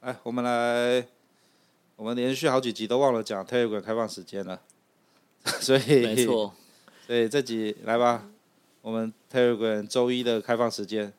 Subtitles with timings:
[0.00, 1.06] 哎，我们来，
[1.96, 4.60] 我们连续好几集都忘了讲 Telegram 开放时间了，
[5.60, 6.54] 所以没错，
[7.06, 8.26] 所以这集来吧，
[8.80, 11.12] 我们 Telegram 周一的开放时间。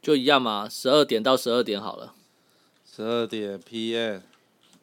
[0.00, 2.14] 就一样嘛，十二点到十二点好了，
[2.86, 4.20] 十二点 PM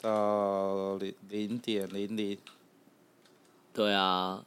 [0.02, 2.38] 到零零点零零，
[3.74, 4.44] 对啊。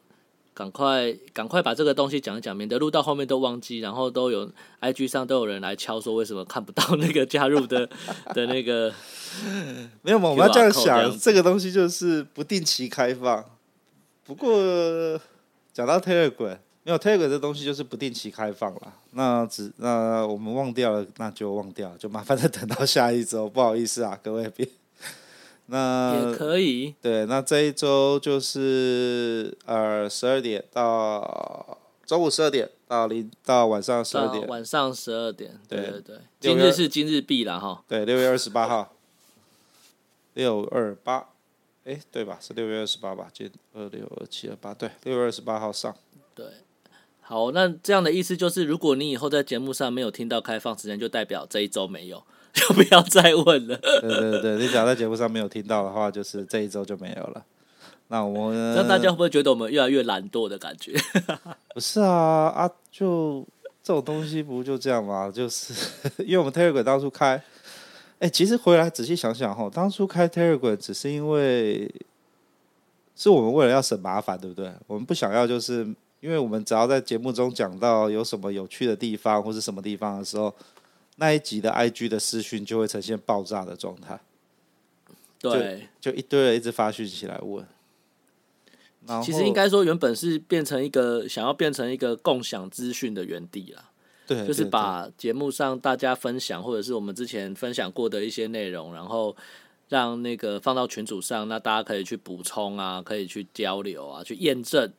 [0.58, 7.88] 赶快，赶快把这个东西讲一讲，免得录到后面都忘记，然后都有 IG 上都有人来敲说为什么看不到那个加入的
[8.34, 8.92] 的那个。
[10.02, 10.30] 没有嘛？
[10.30, 13.44] 我们要这样想，这，这个东西就是不定期开放。
[14.24, 14.50] 不过
[15.72, 18.92] 讲到 Telegram，没有 Telegram 这东西就是不定期开放了。
[19.12, 23.48] 那只那我们忘掉了，那就忘掉，就麻烦再等到下一周。
[23.48, 24.68] 不好意思啊，各位别。
[25.70, 38.94] 那也可以，对，那这一周就是呃十二点到周五十二点到零到晚上十二点，晚上十二点，对对对，今日是今日币了哈，对，六月二十八号，
[40.32, 41.28] 六二八，
[41.84, 42.38] 哎，对吧？
[42.40, 43.28] 是六月二十八吧？
[43.30, 45.94] 今二六二七二八，对，六月二十八号上，
[46.34, 46.46] 对，
[47.20, 52.24] 好，那这样的意思就是，如果你以后在节目上没有听到开放时间，就代表这一周没有。
[52.58, 53.76] 就不要再问了。
[53.76, 57.44] 对对对，你假如在节目上没有听到的话，就是这一周就没有了。
[58.08, 60.94] 那我们那大家会不会觉得我们越来越懒惰的感觉？
[61.74, 63.46] 不是啊啊，就
[63.82, 65.30] 这种东西不就这样吗？
[65.30, 65.74] 就是
[66.18, 67.42] 因为我们 Telegram 当初开，
[68.18, 71.92] 哎、其实回来仔细想想哈，当初开 Telegram 只是因为
[73.14, 74.72] 是我们为了要省麻烦，对不对？
[74.86, 75.86] 我们不想要，就是
[76.20, 80.54] 因为我们只要在节目中讲到有什么有趣的地方或是什么地方的时候。
[81.20, 84.20] 那一集的 IG 的私讯就会呈现爆炸的状态，
[85.40, 87.66] 对，就一堆人一直发讯息来问。
[89.24, 93.90] 其实应该说，原本是变成一个想要变成一个共享资讯的园地啦，
[94.28, 99.34] 对，就是把节目上大家分享或者是我们之前分享过的一些内容，然后
[99.88, 104.92] 让那个放到群组上，那大家可以去补充啊，可以去交流啊，去验证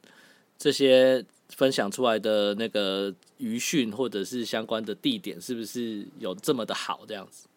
[0.58, 1.26] 这些。
[1.56, 7.02] 分享出来的那个余讯或者是相关的地点，是不是有这么的好？
[7.08, 7.48] 这样子？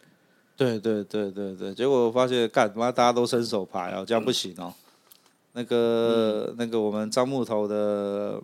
[0.57, 1.75] 对对对对对。
[1.75, 4.73] 结果我发现，干嘛大家都伸手牌哦，这样不行哦。
[5.53, 8.41] 那个、嗯、那个，我们樟木头的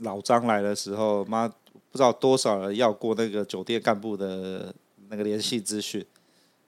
[0.00, 4.74] 老张来的时候，妈不知道多少人要过那个酒店干部的
[5.08, 6.04] 那个联系资讯，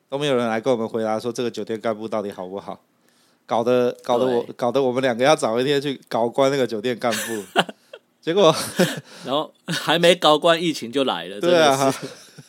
[0.08, 2.80] 都没有人来跟我们回答说这个酒店干部到底好不好。
[3.44, 7.42] 搞得搞得我搞得我们两个要找一天去搞关那个酒店干部，
[8.22, 8.54] 结果
[9.26, 11.40] 然后还没搞关，疫情就来了。
[11.40, 11.92] 对啊，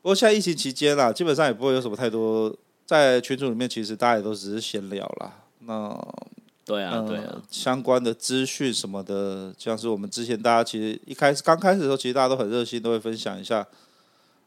[0.00, 2.52] 不过现在疫情期间啦，基本上也不会有什么太多
[2.86, 5.32] 在群组里面，其实大家也都只是闲聊啦。
[5.60, 5.94] 那
[6.64, 13.66] 对啊，对啊，相关的资讯什么的，像是我们之前大家其实一开始刚开始的时候，其实大家都很热心，都会分享一下。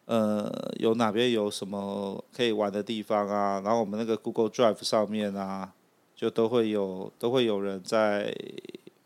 [0.06, 3.62] 呃，有哪边有什么可以玩的地方啊？
[3.64, 5.72] 然后我们那个 Google Drive 上面啊，
[6.16, 8.36] 就都会有都会有人在，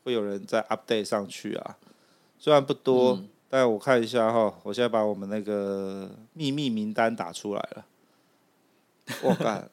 [0.07, 1.75] 会有人在 update 上去啊。
[2.39, 7.85] 虽然不多，嗯、但我看一下哈，我现在把我们那个秘密名单打出来了。
[9.21, 9.69] 我看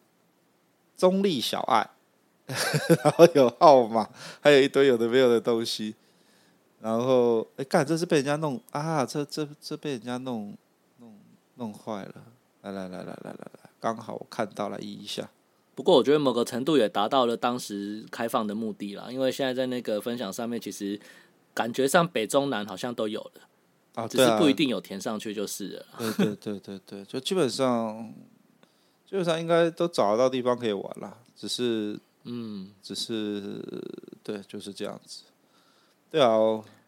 [0.98, 1.88] 中立小爱，
[3.04, 5.94] 然后有号码，还有一堆有的没有的东西。
[6.80, 9.06] 然后哎，干，这是被人家弄啊！
[9.06, 10.56] 这这这被人家弄。
[10.98, 11.16] 弄
[11.54, 12.14] 弄坏了，
[12.62, 15.30] 来来来来来来来，刚好我看到了一一下。
[15.74, 20.98] 不过我觉得某个程度也达到了当时开放的目的了，因为现在在那个分享上面，其实
[21.52, 23.40] 感觉上北中南好像都有了，
[23.94, 25.87] 啊，只是不一定有填上去就是了。
[25.99, 28.12] 对对对对对，就基本上
[29.08, 33.62] 基本上应该都找得到地方可以玩啦，只是嗯，只是
[34.22, 35.25] 对，就是这样子。
[36.10, 36.38] 对啊，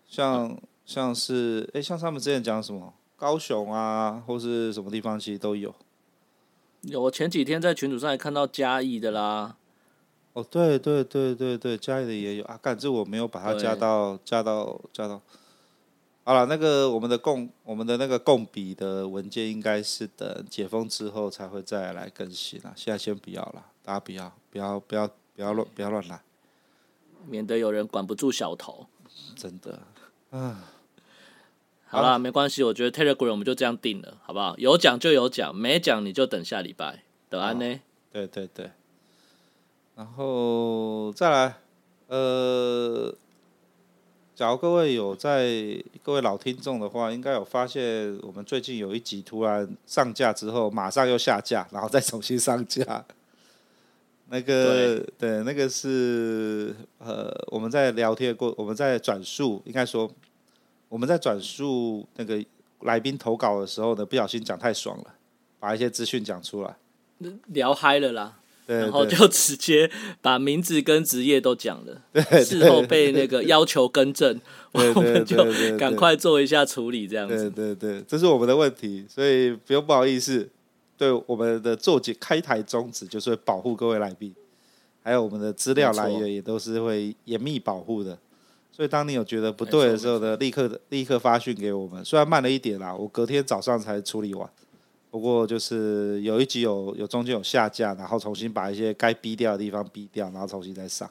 [0.09, 2.95] 像像是哎，像他们之前讲什么？
[3.19, 5.75] 高雄啊，或是什么地方，其实都有。
[6.87, 9.57] 有，我前几天在群组上也看到嘉义的啦。
[10.33, 12.59] 哦，对对对对对，嘉义的也有啊。
[12.63, 15.21] 感觉我没有把它加到加到加到。
[16.23, 22.73] 好了，那个我们的共我们的那个共笔的文件，应该是等解封之后才会再来更新啦。
[22.77, 26.21] 现在先不要了，大家不要不要不要不要乱不要乱来，
[27.27, 28.87] 免得有人管不住小头。
[29.35, 29.81] 真的，
[30.31, 30.73] 啊。
[31.89, 34.55] 好啦，没关系，我觉得 Telegram 我们就这样定了，好不好？
[34.59, 37.03] 有奖就有奖，没奖你就等下礼拜。
[37.31, 37.81] 得安呢？
[38.13, 38.71] 对对对。
[39.95, 41.57] 然后再来，
[42.09, 43.15] 呃，
[44.35, 53.05] 假如各位有在各位老听众的话，应该有发现我们最近有一集突然上架之后，马上又下架，然后再重新上架。
[54.29, 60.11] 那个对，对，那个是呃，我们在聊天过，我们在转述，应该说
[60.89, 62.43] 我们在转述那个
[62.81, 65.15] 来宾投稿的时候呢，不小心讲太爽了，
[65.59, 66.77] 把一些资讯讲出来，
[67.49, 69.91] 聊嗨了啦，对，然后就直接
[70.21, 72.03] 把名字跟职业都讲了，
[72.45, 74.41] 事后被那个要求更正，
[74.73, 75.37] 我们就
[75.79, 80.49] 赶快做一下处理，这样子，对对对，这是我们的问题，所以不用不好意思。
[80.99, 84.35] 对我们的做节开台宗旨就是保护各位来宾，
[85.03, 88.19] 还有我们的资料来源也都是会严密保护的。
[88.77, 92.05] 所以当你有觉得不对的时候呢，立刻立刻发讯给我们。
[92.05, 94.47] 虽然慢了一点啦，我隔天早上才处理完。
[95.11, 101.11] 不过就是有一集有有中间有下架，然后重新把一些该逼掉的地方逼掉，然后重新再上。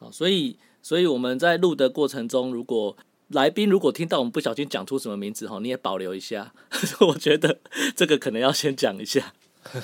[0.00, 2.96] 好，所以所以我们在录的过程中，如果
[3.28, 6.52] 来宾如果听到我们不小心讲出什么名字哈，你也保留一下。
[7.06, 7.60] 我觉得
[7.94, 9.32] 这个可能要先讲一下。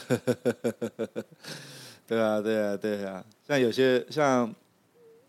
[2.08, 3.24] 对啊，对啊，对啊。
[3.46, 4.52] 像有些像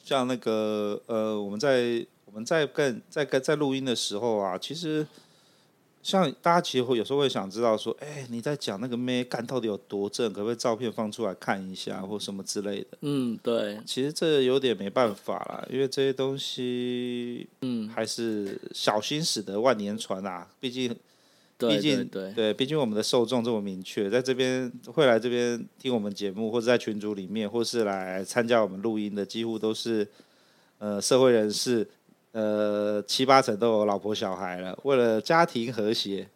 [0.09, 5.06] 像那个呃，我们在我们在跟在跟在录音的时候啊，其实。
[6.01, 10.31] 像大家其实会有时候会想知道说，哎、欸，你在讲那个妹干到底有多正？
[10.31, 12.97] 可不可以照片放出来看一下，或什么之类的？
[13.01, 13.77] 嗯，对。
[13.85, 20.47] 其实这有点没办法啦，因为这些东西，嗯，还是小心驶得万年船啊。
[20.57, 20.95] 毕竟，
[21.67, 30.07] 毕竟，对，对，毕竟我们的受众这么明确，在这边会来这边听我们节目，或者在群组里面，或是来参加我们录音的，几乎都是
[30.77, 31.89] 呃社会人士。
[32.31, 34.77] 呃，七八成都有老婆小孩了。
[34.83, 36.29] 为了家庭和谐，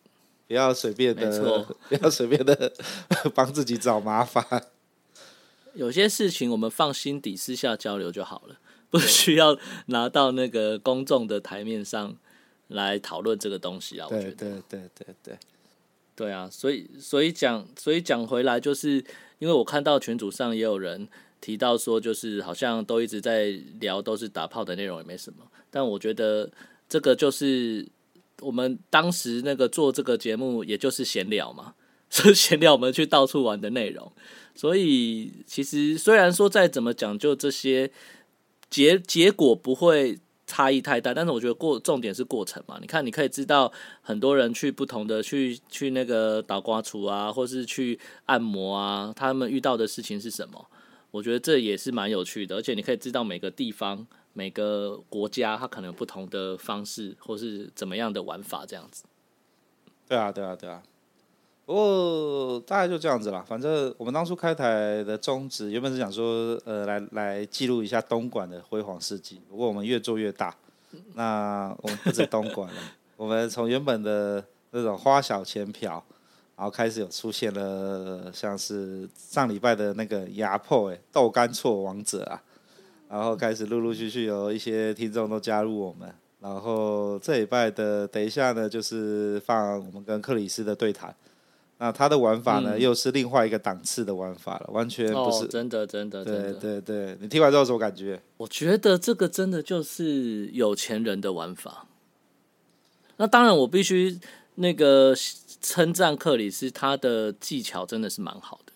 [0.47, 2.73] 不要随便的， 不要随便的
[3.35, 4.43] 帮自己找麻烦。
[5.75, 8.57] 有些事情我们放心底私下交流就好了，
[8.89, 9.55] 不需要
[9.85, 12.15] 拿到那个公众的台面上
[12.67, 14.07] 来讨论这个东西啊。
[14.09, 15.37] 我觉得，对对对对对，
[16.15, 16.49] 对啊。
[16.51, 19.03] 所以，所以讲，所以讲回来，就是
[19.39, 21.07] 因为我看到群组上也有人。
[21.43, 23.47] 提到说，就是好像都一直在
[23.81, 25.39] 聊，都是打炮的内容，也没什么。
[25.69, 26.49] 但我觉得
[26.87, 27.85] 这个就是
[28.39, 31.75] 我们当时那个做这个节目，也就是闲聊嘛，
[32.09, 34.09] 是闲聊我们去到处玩的内容。
[34.55, 37.91] 所以其实虽然说再怎么讲究这些
[38.69, 40.17] 结结果不会
[40.53, 42.77] 差异太大，但是我觉得过重点是过程嘛。
[42.79, 43.71] 你看，你可以知道
[44.03, 50.63] 很多人去不同的去去那个倒瓜厨啊，或是去按摩啊，他们遇到的事情是什么？
[51.09, 59.05] 我觉得这也是蛮有趣的，而且你可以知道每个地方、每个国家，它可能不同的方式，或是怎么样的玩法，这样子。
[60.07, 60.83] 对啊，对啊，对啊。
[61.65, 63.43] 不过大概就这样子啦。
[63.47, 69.41] 反正我们当初开台的宗旨，原本是想说，呃，来来记录一下东莞的辉煌事迹。
[69.49, 70.55] 不过我们越做越大，
[71.15, 72.81] 那我们不止东莞了，
[73.17, 76.03] 我们从原本的那种花小钱嫖。
[76.55, 82.39] 然后开始有出现了，像是上礼拜的那个压迫哎豆干错王者啊，
[83.09, 86.07] 然后开始陆陆续续有一些听众都加入我们，
[86.39, 91.13] 然后这礼拜的等一下呢，就是放我们跟克里斯的对谈，
[91.83, 98.21] 那他的玩法呢，又是另外一个档次的玩法了，完全不是真的真的真的，对对对，你听完之后什么感觉？
[98.37, 101.87] 我觉得这个真的就是有钱人的玩法，
[103.17, 104.17] 那当然我必须
[104.55, 105.13] 那个。
[105.65, 108.73] 称赞克里斯，他的技巧真的是蛮好的。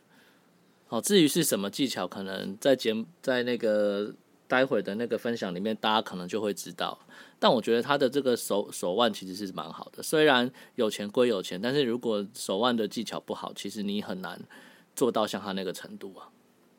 [0.87, 4.13] 好，至于是什么技巧，可能在节目在那个
[4.47, 6.97] 待会的那个分享里面，大家可能就会知道。
[7.39, 10.01] 但我觉得他的这个手手腕其实是蛮好的。
[10.01, 14.39] 虽然有钱归有钱，但是如果手腕的技巧不好，其实你很难
[14.95, 16.29] 做到像他那个程度啊。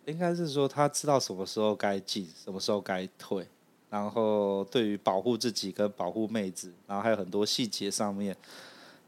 [0.06, 3.46] 应该是说他知道什么时候该进，什么时候该退，
[3.90, 8.36] 然后对于保护自己跟保护妹子，然后还有很多细节上面。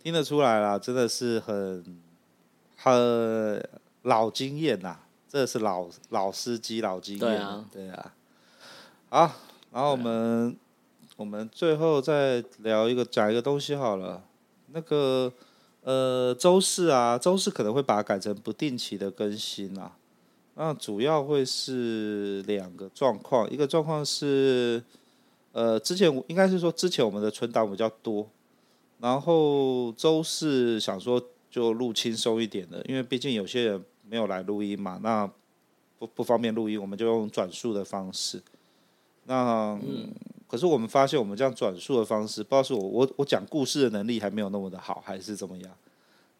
[0.03, 2.01] 听得出来啦，真的是很
[2.77, 3.69] 很
[4.03, 4.99] 老经验呐，
[5.29, 7.21] 这是老老司机老经验。
[7.21, 8.15] 对啊，对啊。
[9.13, 9.29] 好，
[9.73, 10.57] 然后我们、
[11.17, 14.23] 我们最后再聊一个讲一个东西好了。
[14.69, 15.33] 那个
[15.83, 19.97] 呃，周四啊，周四可能会把它改成不定期的更新啊。
[20.55, 24.81] 那主要会是两个状况，一个状况是
[25.51, 28.25] 呃，之前应该是说之前我们的存档比较多。
[29.01, 35.29] 然后周四想说就录轻松一点的，因为毕竟有些人没有来录音嘛，那
[35.99, 38.41] 不不方便录音，我们就用转述的方式。
[39.31, 40.13] 那、嗯、
[40.49, 45.71] 可是我们发现，我们这样转述的方式，不知道是我我我讲故事的能力还没有那么的好，还是怎么样？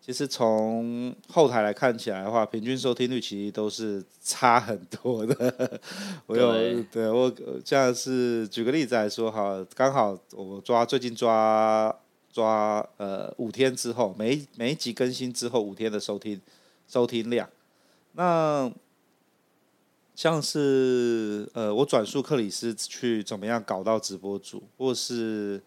[0.01, 5.81] 其实从后台来看起来的话，平均收听率其实都是差很多的。
[6.27, 7.33] 我有对，对我
[7.65, 11.95] 像是举个例子来说哈，刚好我抓最近抓
[12.33, 16.41] 抓呃五天之后，每一每一集更新之后五天的收听
[16.89, 17.49] 收听量，
[18.15, 18.69] 那
[20.21, 25.59] 像是呃我转述克里斯去怎么样搞到直播主，或是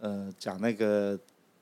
[0.00, 1.18] 呃讲那个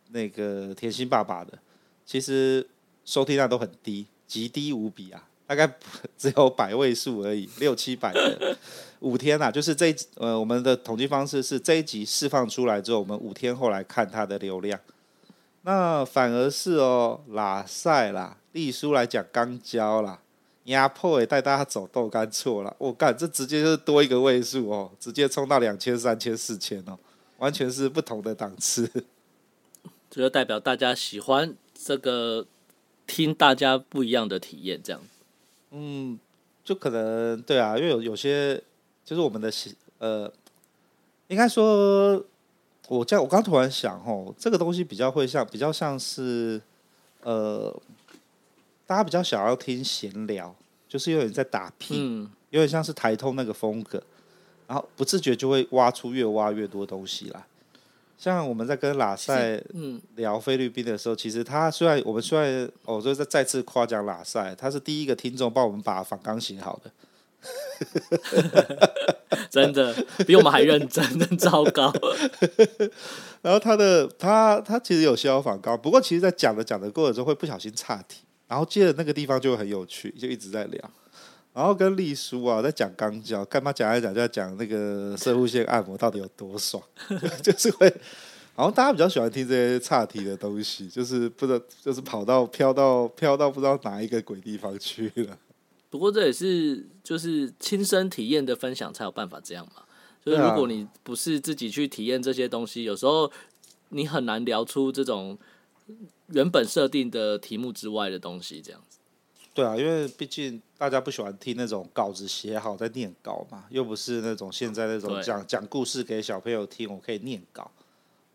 [0.08, 1.56] 那个甜心爸爸的。
[2.04, 2.68] 其实
[3.04, 5.72] 收听量都很低，极低无比啊，大概
[6.18, 8.58] 只有百位数而已，六七百的
[8.98, 14.76] 五天啊，就是这一呃我们的统计方式是这一集释放出来之后，我们五天后来看它的流量，
[15.62, 20.20] 那反而是哦拉赛啦，丽叔来讲刚交啦，
[20.64, 26.98] 压迫也带大家走豆干错了，我干这直接就是多一个位数哦，直接冲到两千、三千、四千哦，
[27.38, 28.88] 完全是不同的档次，
[30.10, 31.54] 这就代表大家喜欢。
[31.82, 32.46] 这个
[33.06, 35.00] 听大家不一样的体验，这样，
[35.70, 36.18] 嗯，
[36.62, 38.62] 就可能对啊，因为有有些
[39.02, 39.50] 就是我们的
[39.96, 40.30] 呃，
[41.28, 42.22] 应该说，
[42.88, 46.60] 我这样我刚突然想哦，这个东西比较会像比较像是
[47.22, 47.74] 呃，
[48.90, 50.52] 大家比较想要听闲聊，
[50.88, 54.02] 就是有点在打屁，嗯，有点像是台通那个风格，
[54.66, 57.40] 然后不自觉就会挖出越挖越多东西来。
[58.18, 59.62] 像我们在跟拉塞
[60.16, 66.90] 聊菲律宾的时候，其实他虽然我们虽然哦，就在再次夸奖拉塞，他是第一个听众帮我们把访纲写好的，
[69.48, 69.94] 真的
[70.26, 71.92] 比我们还认真，真糟糕。
[73.40, 80.90] 然后他的他他其实有写好反纲，不过其实，在讲的讲的过程中会不小心岔题，然后接着那个地方就很有趣，就一直在聊。
[81.52, 86.82] 然后跟丽叔啊在讲肛交，干嘛讲来讲就要讲那个摄护腺按摩到底有多爽，
[87.42, 87.86] 就是会，
[88.56, 95.38] 然后大家比较喜欢听这些岔题的东西，就是不知道，就是跑到飘到飘到不知道哪一个鬼地方去了。
[95.88, 99.82] 不过这也是就是亲身体验的分享才有办法这样嘛。
[100.24, 103.30] 就是如果你不是自己去体验这些东西，有时候
[103.88, 105.36] 你很难聊出这种
[106.32, 108.98] 原本设定的题目之外的东西，这样子。
[109.52, 117.70] 对啊，因为毕竟大家不喜欢听那种稿子写好再念稿嘛，又不是那种现在那种讲讲故事给小朋友听，我可以念稿。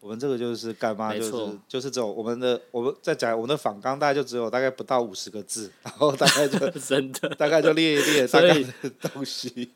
[0.02, 1.16] 我们这个就是干妈？
[1.16, 9.70] 就是就是这种我们的我们在讲我们的访纲，大概就只有大概不到五十个字，然后大概就 真的大概就列一列大概的东西。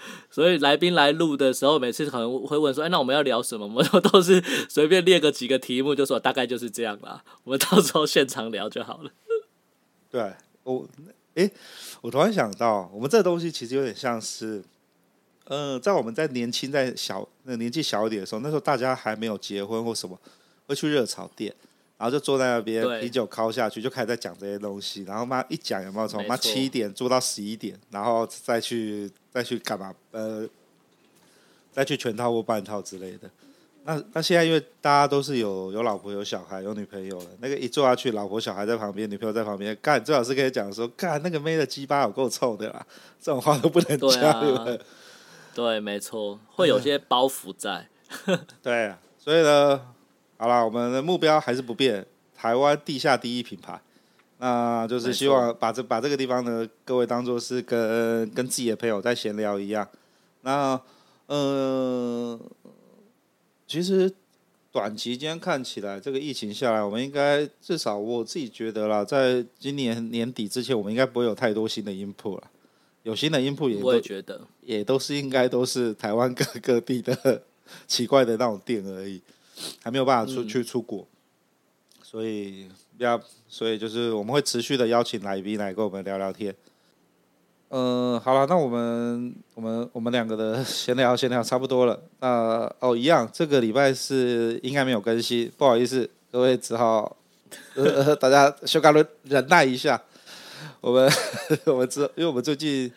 [0.30, 7.24] 所以来宾来录的时候，每次可能会问说：“哎，那我们要聊什么？”我们都是随便列个几个题目，就说大概就是这样啦。
[7.44, 9.10] 我们到时候现场聊就好了。
[10.10, 10.32] 对。
[10.64, 10.86] 我，
[11.34, 11.50] 哎，
[12.02, 14.62] 我突然想到，我们这个东西其实有点像是，
[15.44, 20.20] 呃，在我们在年轻、在小那年纪小一点的时候，那时候大家还没有结婚或什么，
[20.66, 21.54] 会去热炒店，
[21.96, 29.94] 然后就坐在那边，啤酒敲下去，就开始在讲这些东西，然后妈一讲有没有从妈七点坐到十一点，然后再去再去干嘛？
[30.10, 30.44] 呃，
[31.70, 33.30] 再去全套或半套之类的。
[33.84, 42.84] 那那现在因为大家都是有有老婆有小孩有女朋友了，那个一坐下去，老婆小孩在旁边，女朋友在旁边，干最好是可以讲说，干那个妹的鸡巴有够臭的啦，
[43.20, 44.10] 这种话都不能讲。
[44.10, 44.78] 对啊，
[45.54, 47.86] 对，没错，会有些包袱在。
[48.60, 49.80] 对，所以呢，
[50.36, 52.04] 好了，我们的目标还是不变，
[52.36, 53.80] 台湾地下第一品牌，
[54.38, 59.88] 那就是希望把这把这个地方呢，各位当做是跟跟自己的朋友在闲聊一样。
[60.42, 60.80] 那
[61.26, 62.38] 嗯。
[62.38, 62.40] 呃
[63.70, 64.10] 其实
[64.72, 72.44] 短期间看起来，这个疫情下来，我们应该至少我自己觉得啦，在今年年底之前，我们应该不会有太多新的 input 了。
[73.02, 77.42] 有新的 input 也，我也觉得也都是应该都是台湾各各地的
[77.86, 79.20] 奇怪的那种店而已，
[79.82, 81.06] 还没有办法出去出国，
[82.02, 86.54] 所以要所以就是我们会持续的邀请来宾来跟我们聊聊天。
[87.70, 92.02] 嗯，好了，那我们我们我们两个的 闲聊闲聊差不多了。
[92.20, 97.16] 那哦，一样，这个礼拜是应该没有更新，不好意思，各位只好
[97.74, 100.02] 呃 大家修改了忍耐一下。
[100.80, 101.10] 我们
[101.66, 102.90] 我们知，因为我们最近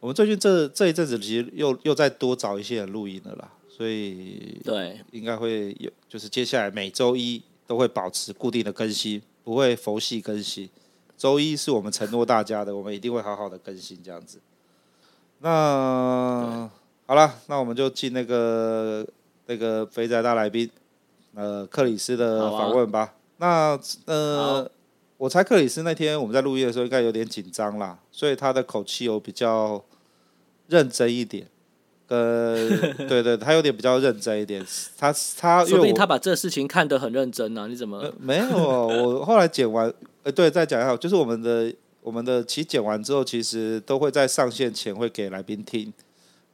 [0.00, 10.68] 我们最近这这一阵子其实又又再多找一些人录音了啦，所以对，应该会有，就是接下来每周一都会保持固定的更新，不会佛系更新。
[11.16, 14.40] 周一是我们承诺大家的，我们一定会好好的更新这样子。
[15.38, 16.68] 那
[17.06, 19.06] 好了，那我们就进那个
[19.46, 20.70] 那个肥仔大来宾，
[21.34, 23.00] 呃，克里斯的访问吧。
[23.00, 24.70] 啊、那呃，
[25.18, 29.84] 我猜克里斯那天我们在录音的时候应该有点紧张啦，所以他的口气有比较
[30.66, 31.53] 认真一点，跟
[32.14, 32.68] 呃，
[33.08, 34.64] 对对，他有点比较认真一点。
[34.96, 37.66] 他他，说不定他把这事情看得很认真呢、啊。
[37.66, 38.46] 你怎么、呃、没有？
[38.56, 39.92] 我后来剪完，
[40.22, 45.92] 呃，对，再讲一下，就是我们的我们的其实剪完之后，其实都会在上线前会给来宾听，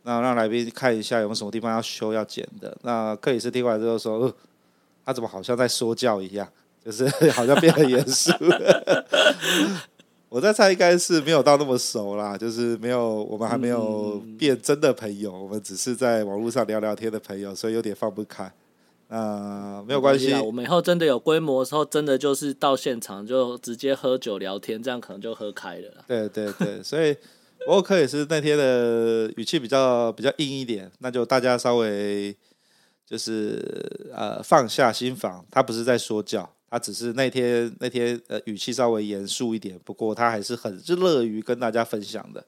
[0.04, 2.76] 那让来宾看一下有没有什么地方要修要剪的。
[2.82, 4.34] 那克里斯听完之后说，呃，
[5.04, 6.48] 他怎么好像在说教一样，
[6.84, 8.32] 就是好像变得严肃。
[10.30, 18.50] 我在猜应该是没有到那么熟啦，就是没有我们还没有变真的朋友，嗯、我们只是在网络上聊聊天的朋友，所以有点放不开。
[19.08, 26.04] 啊，没有关系，我们以后真的有规模的时候，真的就是到现场就直接喝酒聊天，这样可能就喝开了。
[26.06, 27.12] 对对对，所以
[27.66, 32.32] 不过克也是那天的语气比较比较硬一点，那就大家稍微
[33.04, 33.58] 就是
[34.14, 36.48] 呃放下心防，他不是在说教。
[36.72, 42.46] 他只是那天那天呃语气稍微严肃一点，不过他还是很乐于跟大家分享的。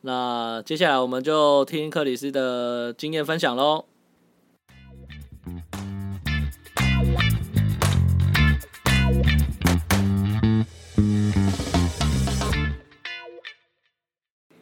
[0.00, 3.84] 那接下来我们就听克里斯的经验分享喽。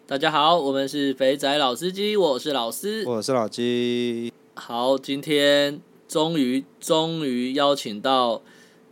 [0.08, 4.32] 大家好，我们是肥仔老司机，我是老司，我是老鸡。
[4.54, 8.42] 好，今天终于终于邀请到。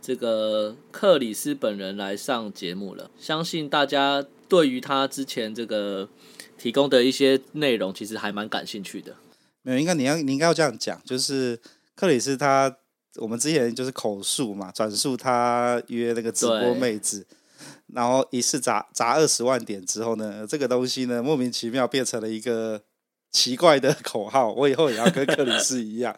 [0.07, 6.07] 这个克里斯本人来上节目了，相信大家对于他之前这个
[6.57, 9.17] 提供的一些内容，其实还蛮感兴趣的。
[9.63, 11.59] 没有，应该你要你应该要这样讲，就是
[11.93, 12.73] 克里斯他，
[13.17, 17.27] 我们之前就是口述嘛，转述他约那个直播妹子，
[17.87, 22.81] 然后一次砸砸二十万点之后呢，这个东西呢莫名其妙变成了一个
[23.33, 26.17] 奇怪的 口号，我以后也要跟克里斯一样，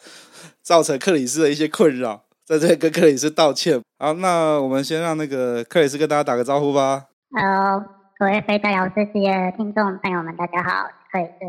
[0.62, 2.29] 造成克里斯的一些困扰。
[2.50, 3.80] 在这跟克里斯道歉。
[4.00, 7.06] 好，那我们先让那个克里斯跟大家打个招呼吧。
[7.30, 7.86] Hello，
[8.18, 11.46] 各位肥仔老司机的听众朋友们，大家好，克里斯，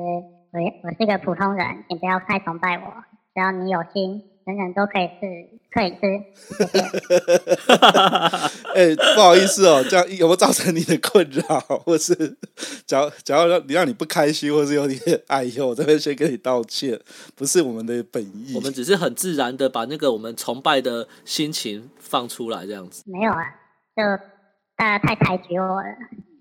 [0.52, 2.84] 我我是一个普通人，请不要太崇拜我，
[3.34, 5.20] 只要你有心，人人都可以吃，
[5.70, 5.96] 可以吃，
[8.74, 11.42] 哎、欸，不好意思哦，这样有没有造成你的困扰，
[11.84, 12.14] 或是
[12.86, 17.00] 假如假如让你让你不开心，或是有点哎呦，我这边先跟你道歉，
[17.36, 23.02] 不是我们的本意，我们只是很自然的把那个我们崇拜的心情放出来，这样子。
[23.06, 23.44] 没有啊，
[23.96, 24.02] 就
[24.76, 25.82] 大家太抬举我了。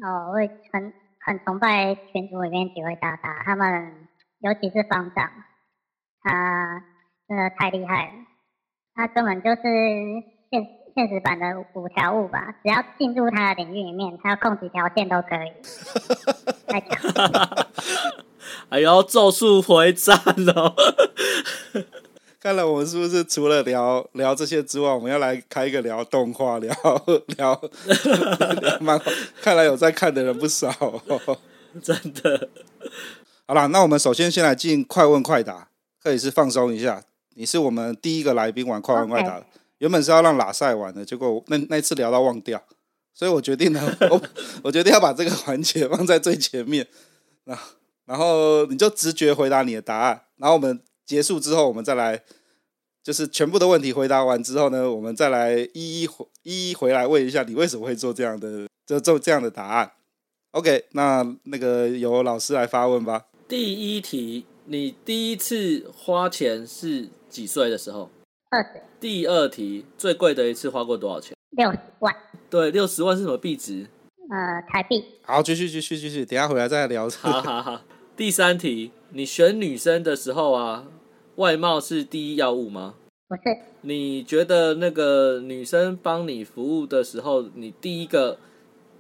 [0.01, 0.35] 哦，我
[0.71, 0.93] 很
[1.25, 3.93] 很崇拜群组里面几位大大，他们
[4.39, 5.29] 尤其是方丈，
[6.23, 6.81] 他
[7.29, 8.11] 真的太厉害了。
[8.95, 9.61] 他根本就是
[10.49, 10.65] 现
[10.95, 12.55] 现实版的五条悟吧？
[12.63, 15.51] 只要进入他的领域里面，他要控几条线都可以。
[16.67, 17.67] 太强！
[18.69, 20.17] 哎呦，咒术回战
[20.55, 20.73] 哦！
[22.41, 26.73] 看来我们是不是除了聊聊这些之外，我们要来开一个聊动画、聊
[27.37, 27.61] 聊
[28.61, 29.11] 聊漫画？
[29.41, 30.71] 看来有在看的人不少，
[31.81, 32.49] 真的。
[33.45, 35.69] 好了，那我们首先先来进快问快答，
[36.01, 37.03] 可以是放松一下。
[37.39, 39.45] 你是我们第一个来宾玩快问快答的，
[39.77, 42.61] 原本是要让拉塞玩的，结果那那次聊到忘掉，
[43.13, 44.21] 所以我决定呢， 我
[44.63, 46.85] 我决定要把这个环节放在最前面，
[47.45, 47.63] 然后
[48.03, 52.21] 然后你就直觉回答你的答案，然后我们结束之后，我们再来
[53.01, 59.89] 就是全部的问题回答完之后呢，我们再来一一回一一回来问一下你为什么会做这样的就做这样的答案。
[60.51, 63.27] OK，那那个由老师来发问吧。
[63.47, 67.07] 第一题，你第一次花钱是？
[67.29, 68.09] 几岁的时候？
[68.49, 68.81] 二十。
[68.99, 71.35] 第二题，最贵的一次花过多少钱？
[71.51, 72.15] 六十万。
[72.49, 73.87] 对，六十万是什么币值？
[74.29, 75.03] 呃，台币。
[75.23, 77.09] 好，继续继续继续，等下回来再聊。
[77.09, 77.81] 好好好。
[78.17, 80.85] 第三题，你选女生的时候啊，
[81.35, 82.95] 外貌是第一要务吗？
[83.27, 83.41] 不是。
[83.81, 88.37] 你觉得那个女生帮你服务的时候，你第一个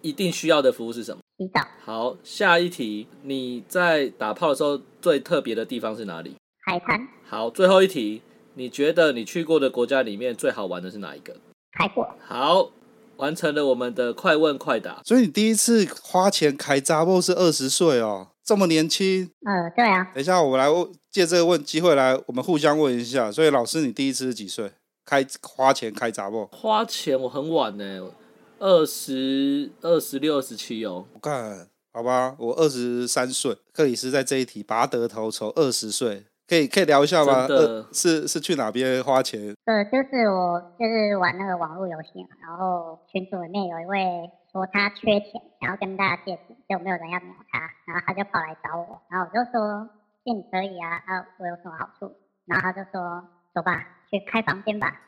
[0.01, 1.21] 一定需要的服务是什么？
[1.37, 1.61] 洗澡。
[1.83, 6.35] 好，下一题，你在打炮的时候最特别的地方是哪里？
[6.69, 7.07] 海滩。
[7.27, 8.21] 好，最后一题，
[8.53, 11.35] 你觉得你去过的国家里面最好玩的是哪一个？
[11.71, 12.07] 开过。
[12.23, 12.69] 好，
[13.17, 15.01] 完成了我们的快问快答。
[15.03, 19.23] 所以你第一次花钱开查某是二十岁哦，这么年轻。
[19.47, 20.11] 嗯、呃，对啊。
[20.13, 20.67] 等一下，我们来
[21.09, 23.31] 借这个问机会来，我们互相问一下。
[23.31, 24.71] 所以老师，你第一次是几岁？
[25.03, 26.45] 开花钱开查某？
[26.51, 28.11] 花钱我很晚呢，
[28.59, 31.07] 二十二十六、二十七哦。
[31.13, 33.57] 我看，好吧，我二十三岁。
[33.73, 36.25] 克里斯在这一题拔得头筹，二十岁。
[36.49, 37.45] 可以可以聊一下吗？
[37.47, 39.53] 呃、是是去哪边花钱？
[39.65, 49.87] 呃，就是我就是玩那个网络游戏嘛，然后群组里面有一位说他缺钱，想要跟大家借钱，就没有人要鸟他，然后他就跑来找我，然后我就说
[50.25, 52.11] 借你可以啊，啊，我有什么好处？
[52.47, 55.01] 然后他就说走吧，去开房间吧。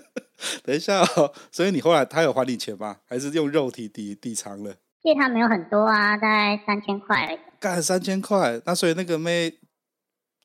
[0.64, 2.96] 等一下哦，所以你后来他有还你钱吗？
[3.06, 4.72] 还是用肉体抵抵偿了？
[5.02, 7.38] 借他没有很多啊，大概三千块而已。
[7.60, 9.52] 干三千块，那所以那个妹。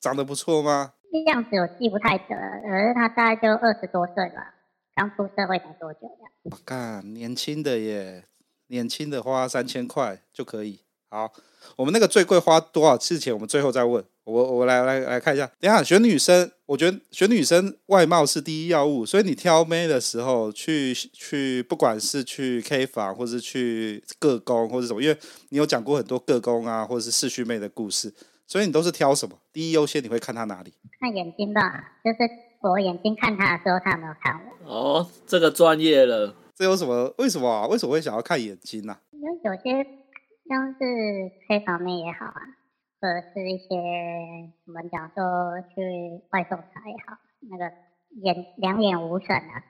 [0.02, 0.94] 长得不错吗？
[1.26, 4.52] 样子我记不太得，可是他大概就二十多岁吧，
[4.96, 6.28] 刚出社会才多久呀。
[6.42, 8.24] 我靠，年轻的耶，
[8.66, 10.80] 年轻的花三千块就可以。
[11.08, 11.32] 好，
[11.76, 13.32] 我们那个最贵花多少次钱？
[13.32, 14.04] 我们最后再问。
[14.24, 15.46] 我我来来来看一下。
[15.60, 25.16] 等一下选女生，我觉得选女生外貌是第一要务，所以你挑妹的时候去去，不管是去 K 房，或是去个工，或者什么，因为
[25.50, 28.12] 你有讲过很多个工啊，或者是视讯妹的故事，
[28.52, 29.34] 所以你都是挑什么？
[29.50, 30.74] 第一优先你会看他哪里？
[31.00, 32.18] 看眼睛吧，就是
[32.60, 34.70] 我眼睛看他的时候，他有没有看我？
[34.70, 36.36] 哦，这个专业了。
[36.54, 37.14] 这有什么？
[37.16, 37.66] 为什么啊？
[37.66, 39.00] 为什么会想要看眼睛呢、啊？
[39.12, 39.88] 因为有些。
[40.48, 40.84] 像是
[41.48, 42.42] 黑房妹也好啊，
[43.00, 43.68] 或者是一些
[44.66, 45.80] 我们讲说去
[46.32, 47.16] 外送茶也好，
[47.48, 47.72] 那个
[48.20, 49.62] 眼两眼无神啊，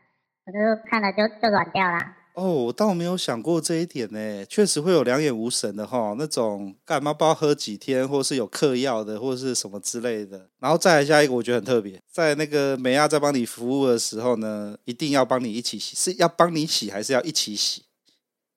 [0.46, 0.58] 我就
[0.90, 2.16] 看了就就软掉啦。
[2.34, 10.48] 哦，我倒没有想过这一点呢，确实会有两眼无神的哈，那种干嘛不知道喝几天，或是有嗑药的，或是什么之类的。
[10.58, 17.84] 然后再来下一个，我觉得很特别，在那个美亚在帮你服务的时候呢，一定要帮你一起洗，是要帮你洗，还是要一起洗，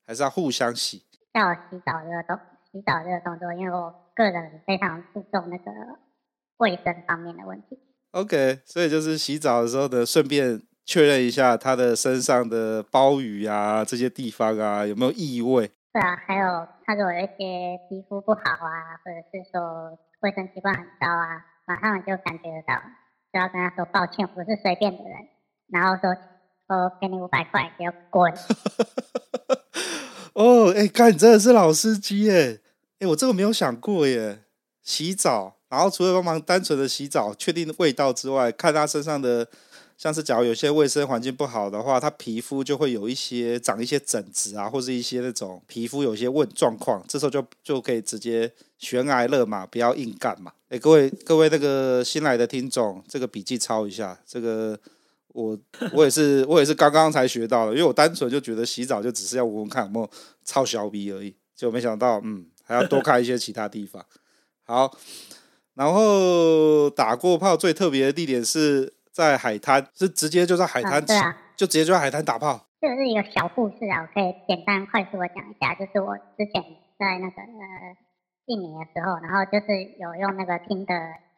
[0.07, 1.03] 还是要互相洗？
[1.33, 2.39] 在我洗澡这个动
[2.71, 5.65] 洗澡这个动作，因为我个人非常注重那个
[6.57, 7.77] 卫生方面的问题。
[8.11, 15.71] OK，所以就是洗澡的时候呢，顺便确认一下他的身上的包雨啊，这些地方啊有没有异味。
[15.91, 22.75] 对啊，还有他如果有一些皮肤不好啊，或者是说卫生习惯很糟啊，马上就感觉得到，
[23.33, 25.27] 就要跟他说抱歉，我不是随便的人，
[25.69, 26.13] 然后说
[26.67, 28.31] 说给你五百块，给我滚。
[30.35, 32.59] 哦，哎，干，你真的是老司机耶！
[32.99, 34.43] 哎，我这个没有想过耶。
[34.83, 39.47] 洗澡，然后除了帮忙单纯的洗澡，确定味道之外，看他身上的，
[39.97, 50.51] 像是假如有些卫生环境不好的话，他皮肤就会有一些长一些疹子啊，或是一些那种皮肤有些问状况，这时候就就可以直接悬崖勒马，不要硬干嘛。
[50.69, 54.79] 哎，各位各位那个新来的听众，这个笔记抄一下，这个。
[55.35, 55.59] 我
[55.91, 60.09] 我也是我也是刚刚才学到的，因为我单纯就觉得洗澡就只是要闻闻看有没有
[60.45, 64.05] 臭小逼而已，就没想到嗯还要多看一些其他地方。
[64.63, 64.97] 好，
[65.73, 72.59] 然后打过炮最特别的地点是在海滩，是直接就在海滩，对啊，就直接就在海滩打炮。
[72.81, 76.61] 这是一个小故事啊，我可以简单快速的讲一下，就是我之前
[76.99, 77.95] 在那个呃
[78.47, 80.93] 印尼的时候，然后就是有用那个听的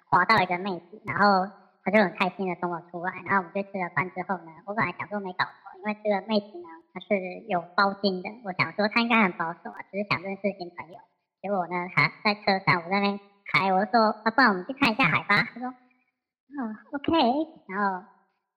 [0.10, 1.54] 滑到一个妹子，然后。
[1.88, 7.16] 她就很开心的跟我出来，然后我们就吃了饭之后呢，我本来想说没搞错，因为这个妹子呢，她是
[7.48, 11.00] 有包金的，我想说她应该很保守啊，只是想认识新朋友。
[11.40, 15.48] 结果呢，她在车上，我在那边开，我就说啊，不然我们去看一下海吧。
[15.48, 15.72] 他说，
[16.50, 17.12] 嗯，OK。
[17.68, 18.06] 然后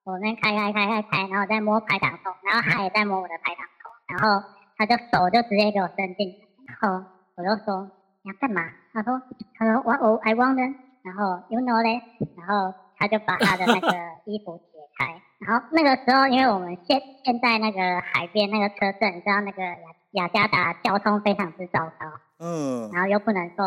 [0.05, 6.35] 我那边开开开开开，然后我在摸排挡口，然后他也在摸我的排挡口，然后他就手就直接给我伸进，
[6.67, 7.05] 然后
[7.37, 7.91] 我就说
[8.23, 8.63] 你要干嘛？
[8.93, 9.21] 他说
[9.59, 10.57] 他说我我 I want，
[11.03, 12.03] 然后 You know 嘞，
[12.37, 12.75] 然后。
[13.03, 13.89] 他就把他的那个
[14.31, 14.63] 衣服解
[14.99, 19.79] 开，然后那个时候，因为我们现现在那个海边那个车震，你知道那个雅
[20.11, 22.07] 雅加达交通非常之糟糕，
[22.41, 23.65] 嗯，然后又不能够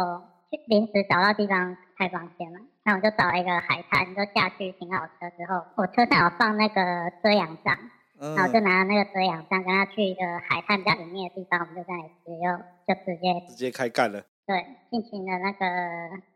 [0.52, 7.78] 去临时找到地方开房间嘛，那我就找了一个海滩，就下去停好车之后，我车上有放那个遮阳帐，
[8.20, 12.44] 嗯，然后就拿那个遮阳帐跟他去一个海滩比较隐秘的地方，我们就在那里直接
[12.88, 15.66] 就直接直接开干了，对，进行了那个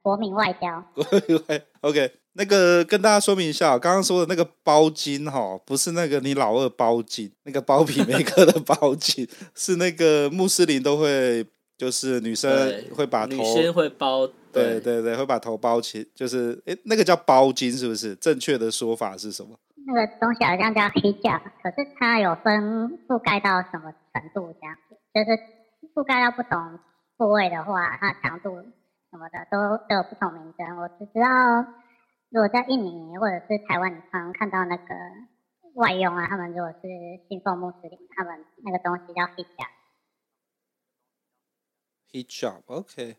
[0.02, 2.12] 国民外交，国民外，OK。
[2.40, 11.44] 那个跟大家说明一下，刚刚说的那个包巾哈，不是那个你老二包巾，那个包皮没割的包巾， 是那个穆斯林都会，
[11.76, 12.52] 就是女生
[12.96, 18.16] 会把头，女生会包，对对对，会把头包起，就是诶，那个叫包巾是不是？
[18.16, 19.58] 正确的说法是什么？
[19.86, 25.40] 那个东西好像叫 hijab，可是它有分覆盖到什么程度这样子，就是
[25.94, 26.80] 覆盖到不同
[27.16, 28.56] 部位的话，它强度
[29.10, 31.66] 什么的都都有不同名称，我只知道。
[32.30, 34.84] 如果在印尼或者是台湾，你常常看到那个
[35.76, 36.82] 外佣啊，他们如果是
[37.30, 39.72] 信奉穆斯林，他们那个东西叫 hijab。
[42.12, 43.16] hijab，OK，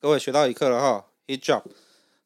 [0.00, 1.62] 各位学到一课了哈，hijab。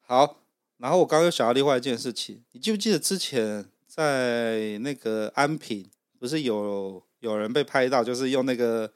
[0.06, 0.36] 好，
[0.76, 8.92] 然后我刚刚又想到另外一件事情，你记不记得之前在那个安平，不是有有人被拍到，就是用那个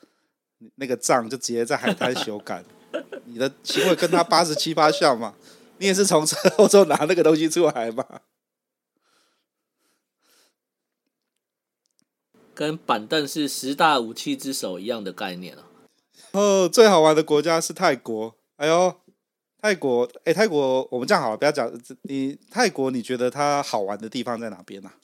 [0.77, 2.63] 那个杖就直接在海滩修改，
[3.27, 5.35] 你的行为跟他八十七八像嘛？
[5.79, 8.05] 你也是从车后座拿那个东西出来吗？
[12.55, 15.65] 跟板凳是十大武器之首一样的概念啊。
[16.31, 18.38] 哦，最好玩的国家是泰国。
[18.59, 18.95] 哎呦，
[19.63, 24.95] 泰国，哎、欸，泰国，我们这样好了，不要讲你泰国，你觉得它好玩的地方在哪边呢、啊？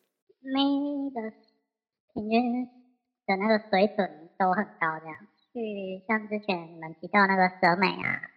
[0.42, 0.60] 每
[1.10, 1.36] 个
[2.12, 2.66] 平均
[3.26, 5.16] 的那个水准都很高，这样。
[5.52, 8.30] 去像之前你们提到那个蛇美啊。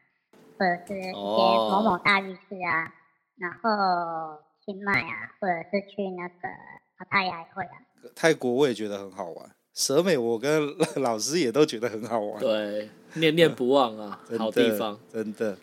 [0.59, 2.91] 或者是一些某某大浴室啊，
[3.37, 6.49] 然后清迈啊，或者是去那个
[6.97, 7.77] 帕塔亚也会啊。
[8.15, 12.41] 泰国我也觉得很好玩，蛇美我跟老师也都觉得很好玩。
[12.41, 15.55] 对，念念不忘啊， 好地方，真的。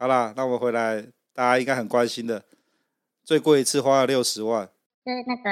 [0.00, 1.00] 好啦，那我们回来，
[1.32, 2.42] 大家应该很关心的，
[3.22, 4.66] 最贵一次花了六十万。
[5.04, 5.50] 就是那个，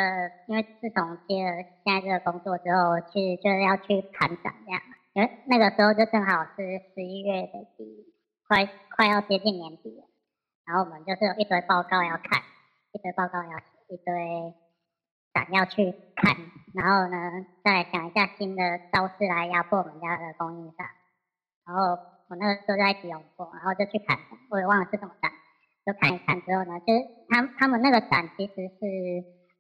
[0.48, 4.82] 因为自从接了现在这个工作之后，去就是要去看展这样。
[5.14, 8.10] 因为那个时候就正好是十一月的底，
[8.48, 10.10] 快快要接近年底了。
[10.66, 12.42] 然后我们就是有一堆报告要看，
[12.90, 14.10] 一堆报告要写，一堆
[15.40, 16.36] 展要去看。
[16.74, 20.86] 然后呢，再想一下新的招式来压迫我们家的供应商。
[21.66, 21.98] 然后
[22.28, 24.18] 我那个时候在吉隆坡，然后就去看，
[24.50, 25.32] 我也忘了是什么展，
[25.84, 28.80] 就看一看之后呢，就是他他们那个展其实是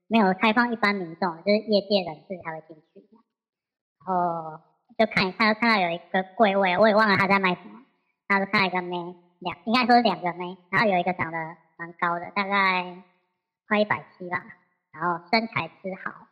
[0.06, 3.08] 没有开放一般民众，就是业界人士才会进去。
[3.10, 4.60] 然后
[4.98, 7.80] 就看一看，就看到有一个柜位，我也忘了他在卖什么。
[8.28, 9.16] 然后就看到一个妹。
[9.40, 11.38] 两应该说是两个妹，然后有一个长得
[11.78, 13.02] 蛮高的，大概
[13.66, 14.44] 快一百七吧，
[14.92, 16.26] 然后身材之好，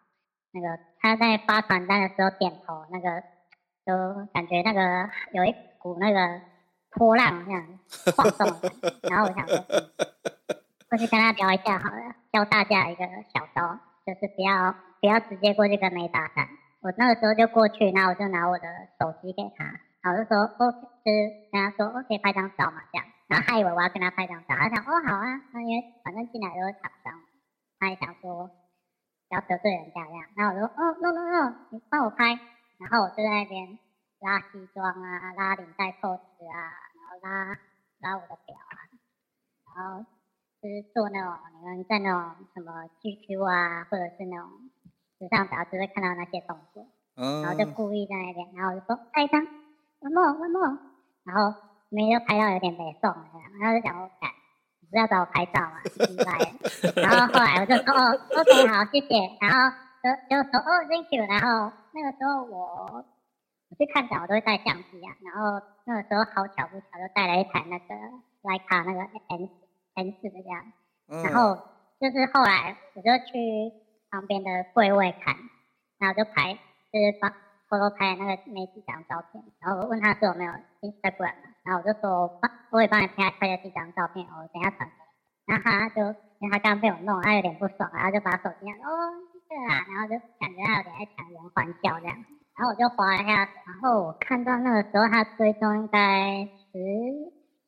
[0.52, 3.22] 那个他在发传单的时候点头，那个
[3.84, 6.40] 都感觉那个有一股那个
[6.92, 7.78] 波浪这样
[8.16, 8.70] 晃动，
[9.10, 9.58] 然后我想说，
[10.88, 16.48] 过去跟他聊一下好了，教大家一个小招，就是不要不要直接过去跟妹搭讪。
[16.80, 18.68] 我那个时候就过去，然后我就拿我的
[18.98, 19.64] 手机给他。
[20.00, 23.06] 然后我就说，OK，就是跟他说，OK，拍张照嘛，这样。
[23.26, 27.12] 然后他以为我要跟他拍张照，他想，哦，好啊，那因为反正进来都是厂商，
[27.78, 28.48] 他也想说
[29.28, 30.24] 不要得罪人家这样。
[30.36, 32.38] 然后我说，哦，no no no，你帮我拍。
[32.78, 33.78] 然后我就在那边
[34.20, 36.58] 拉西装啊，拉领带扣子啊，
[36.94, 37.58] 然后拉
[38.00, 38.74] 拉我的表啊，
[39.66, 40.04] 然后
[40.62, 44.48] 就是做那种你们在那种什么 GQ 啊，或者是那种
[45.18, 46.86] 时尚杂志会看到那些动作，
[47.42, 49.46] 然后就故意在那边，然后我就说拍一张。
[50.00, 50.78] one more one more，
[51.24, 54.37] 然后没有拍到有点没送，然后就想我改，你
[54.88, 55.76] 不是要找我拍照吗？
[56.96, 63.04] 然后后来我就说哦，OK 好，谢谢，然后就就说哦，thank you，然后那个时候我
[63.68, 67.94] 我去看展，我都会带相机啊，然后那个时候好巧不巧就带了一台那个
[68.42, 69.48] 徕卡那个 N
[69.94, 70.72] N 四的这样，
[71.24, 71.56] 然后
[72.00, 73.72] 就是后来我就去
[74.10, 75.36] 旁边的柜位看，
[75.98, 76.54] 然后就拍
[76.92, 77.32] 就是放。
[77.70, 81.34] 偷偷拍那个那几张照片，然后我问他是有没有 Instagram，
[81.68, 85.52] 然后我就说帮，我也帮你拍拍了几张照片，我等下传给你。
[85.52, 86.00] 然后他就
[86.40, 89.12] 因为他刚被我弄，他有点不爽，然后就把手机拿哦，
[89.46, 92.16] 对啊，然后就感觉他有点在强颜欢笑这样。
[92.56, 96.80] 然后我就滑一下，然后我看到那个时候他追踪应该十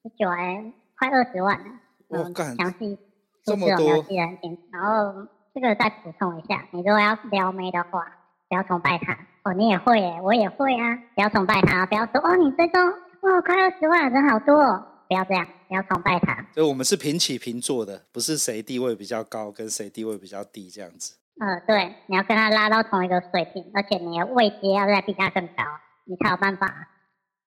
[0.03, 1.67] 十九哎，快二十万了。
[2.09, 2.99] 我详细
[3.45, 4.63] 数字有没有记得很清楚？
[4.73, 8.07] 然后这个再补充一下，你如果要撩妹的话，
[8.49, 9.13] 不要崇拜他。
[9.45, 10.99] 哦，你也会耶，我也会啊！
[11.15, 16.46] 不要崇拜他，不要说哦，你最终哇，快二十万人好多，哦，不要这样，不要崇拜他。
[16.54, 21.14] 就我们是平起平坐的，不是谁地位比较高跟谁地位比较低这样子。
[21.38, 25.64] 呃，对，你要跟他拉到同一个水平，而且你的位阶要再比他更高，
[26.04, 26.88] 你才有办法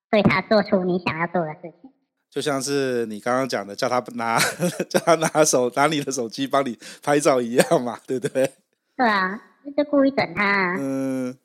[0.10, 1.92] 对他做出你想要做的事情。
[2.30, 4.40] 就像是你刚刚讲的，叫他拿
[4.90, 8.52] 叫他拿手拿你的手机帮你拍照一样嘛，对不对？
[8.98, 9.40] 对啊，
[9.78, 10.76] 就故意整他啊。
[10.80, 11.38] 嗯。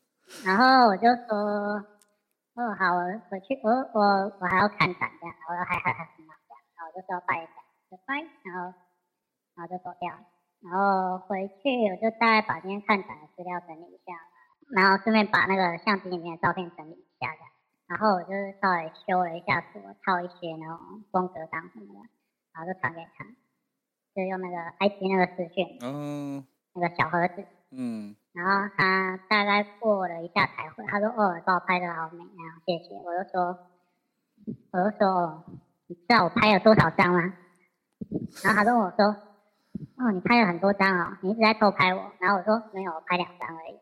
[0.45, 1.85] 然后我就说，
[2.59, 4.03] 哦好，我我去，我我
[4.43, 7.55] 我还要看展这样，我说还还还很忙这样，然后我就说拜一拜，
[7.87, 8.75] 就拜，然后
[9.55, 10.11] 然后就走掉，
[10.67, 14.11] 然后回去我就大概把今天看展的资料整理一下，
[14.75, 17.51] 然后顺便把那个相机里面的照片整理一下这样，
[17.87, 22.11] 然后我就稍微修了一下图，套一些那种风格档什么的，
[22.51, 23.23] 然后就传给他，
[24.19, 26.43] 就用那个 I P 那个视讯，嗯，
[26.75, 28.15] 那个小盒子，嗯。
[28.33, 33.59] 然后他大概过了一下才回，他说：“哦，帮我拍的好美，然后谢谢。”我就说
[34.71, 35.45] ：“我就说，哦，
[35.89, 37.21] 你知道我拍了多少张吗？”
[38.45, 39.07] 然后他跟我说
[39.99, 43.79] ：“哦，你拍了很多张哦，你一直在偷拍我。”然后我说：“没有，我拍两张而已。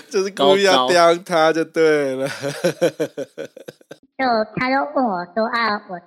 [0.10, 2.26] ”就是故意要刁他就对了。
[4.18, 6.04] 就他就问我说：“啊，我是。”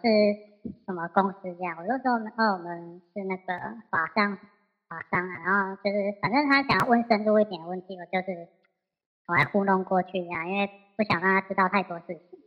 [0.85, 1.77] 什么公司这样？
[1.77, 3.53] 我就说，哦，我们是那个
[3.89, 4.37] 法商，
[4.89, 5.33] 法商啊。
[5.45, 8.47] 然后就是，反正他想要问深入一点的问题，我就是
[9.27, 12.39] 我还糊弄过去这样，因为不想让他知道太多事情。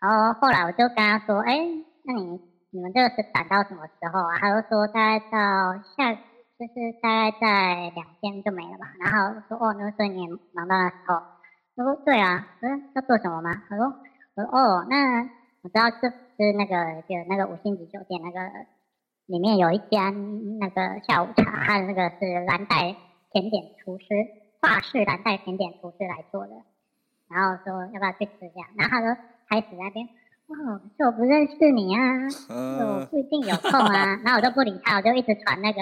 [0.00, 1.56] 然后后来我就跟他说，哎，
[2.04, 4.38] 那你你们这个是展到什么时候啊？
[4.38, 6.12] 他就说大概到下，
[6.58, 8.92] 就是大概在两天就没了吧。
[9.00, 11.14] 然后我说，哦，那所以你忙到那时候？
[11.76, 12.46] 我说对啊。
[12.62, 13.62] 嗯要做什么吗？
[13.68, 13.84] 他说，
[14.34, 15.22] 我说哦，那
[15.66, 16.14] 我知道这。
[16.38, 18.38] 是那个，就那个五星级酒店那个
[19.24, 22.94] 里面有一家那个下午茶，他的那个是蓝带
[23.32, 24.04] 甜点厨师，
[24.60, 26.52] 法式蓝带甜点厨师来做的。
[27.30, 29.16] 然后说要不要去吃一下，然后他说
[29.48, 30.04] 开始那边，
[30.44, 34.20] 哦，是我不认识你啊，我不一定有空啊。
[34.22, 35.80] 然后我就不理他，我就一直传那个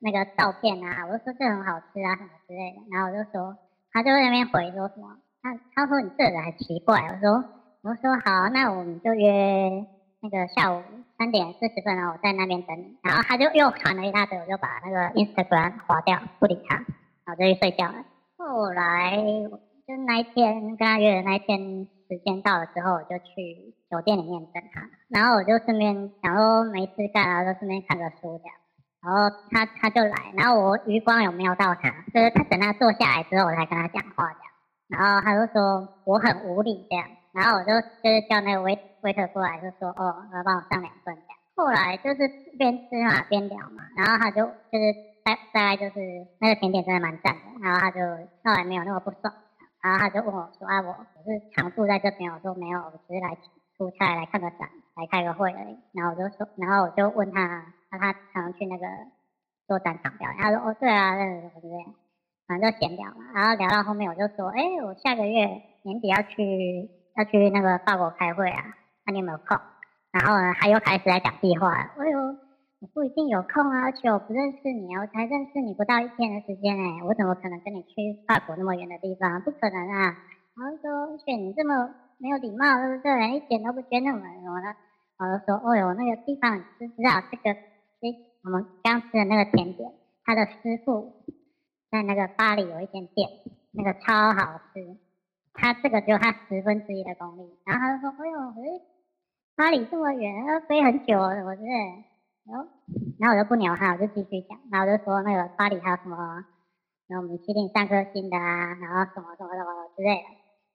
[0.00, 2.82] 那个照片啊，我就说这很好吃啊什么之类的。
[2.90, 3.56] 然后我就说，
[3.92, 7.06] 他就在那边回说什么，他他说你这人很奇怪。
[7.06, 9.86] 我说我说好，那我们就约
[10.20, 10.82] 那个下午
[11.18, 12.96] 三点四十分，然后我在那边等你。
[13.02, 16.86] 然后他就又传了一大堆，我就把那个 Instagram 划掉，不理他，然
[17.26, 18.04] 后就去睡觉了。
[18.36, 19.16] 后来
[19.86, 21.88] 就那一天跟他约的那一天。
[22.12, 28.54] 时间到了之后，我就去酒店里面等他，然后我就顺便想说没事干啊，就顺便看个书这样。
[29.00, 34.52] 然后他他就来，然后我余光有瞄到他，就是他等他坐下来之后，我才跟他讲话这样。
[34.88, 41.38] 然后他就说我很无理这样，然后我就就是叫那个威威特过来，就说哦，要帮我上两份这样。
[41.54, 46.00] 后来就是边吃嘛边聊嘛，然后他就就是大大概就是
[46.40, 48.00] 那个甜点真的蛮赞的，然后他就
[48.44, 49.32] 后来没有那么不爽。
[49.82, 53.34] 然后他就问我说：“啊，我我是常住在这边。”我说：“没有，我只是来
[53.76, 58.86] 出差来看个展，来开个会而已。”然后我就说，然后我就问他，那他常去那个
[59.66, 60.38] 做展场表演。
[60.38, 61.94] 他说：“哦，对啊，那个什么这样。”
[62.46, 63.32] 反正就闲聊嘛。
[63.34, 65.46] 然后聊到后面，我就说：“哎，我下个月
[65.82, 68.64] 年底要去要去那个法国开会啊，
[69.06, 69.58] 那你有没有空？”
[70.12, 71.90] 然后呢，他又开始在讲计划了。
[71.98, 72.18] 哎呦！
[72.82, 77.94] 我不一定有空啊，而且我不认识你啊，我才认识你不到一天的时间哎，我怎么可能跟你去
[78.26, 79.40] 法国那么远的地方？
[79.42, 80.18] 不可能啊！
[80.58, 83.36] 然后说，而且你这么没有礼貌，对不对？
[83.36, 84.74] 一点都不觉得那么什么的。
[85.18, 87.22] 我就说，哦哟，那个地方你知不知道？
[87.30, 89.92] 这个，诶，我们刚吃的那个甜点，
[90.24, 91.22] 他的师傅
[91.88, 93.30] 在那个巴黎有一间店，
[93.72, 94.98] 那个超好吃。
[95.54, 97.58] 他这个只有他十分之一的功力。
[97.64, 98.82] 然后他就说，哎呦，诶，
[99.56, 101.62] 巴黎这么远，要飞很久，是不是？
[102.44, 102.66] 然后，
[103.20, 104.58] 然后我就不鸟他，我就继续讲。
[104.70, 106.16] 然后我就说那个巴黎还有什么，
[107.06, 110.28] 然后米其林三颗星的啊，然后什么什么什么之类的。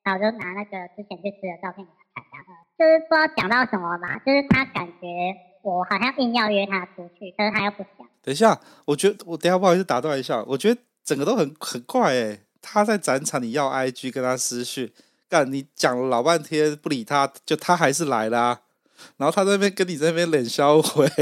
[0.04, 8.08] 然后我就拿那个之前去吃的照片给他看，然后就是不知道讲到什么吧，就是他感觉我好像硬要约他出去，可是他又不想。
[8.24, 12.40] 等一下，我觉得我等下不好意思打断一下，我觉得整个都很很怪哎。
[12.62, 14.92] 他在展场，你要 IG 跟他私讯，
[15.30, 18.62] 干你讲了老半天不理他，就他还是来啦、啊。
[19.18, 21.08] 然后他在那边跟你在那边冷笑回。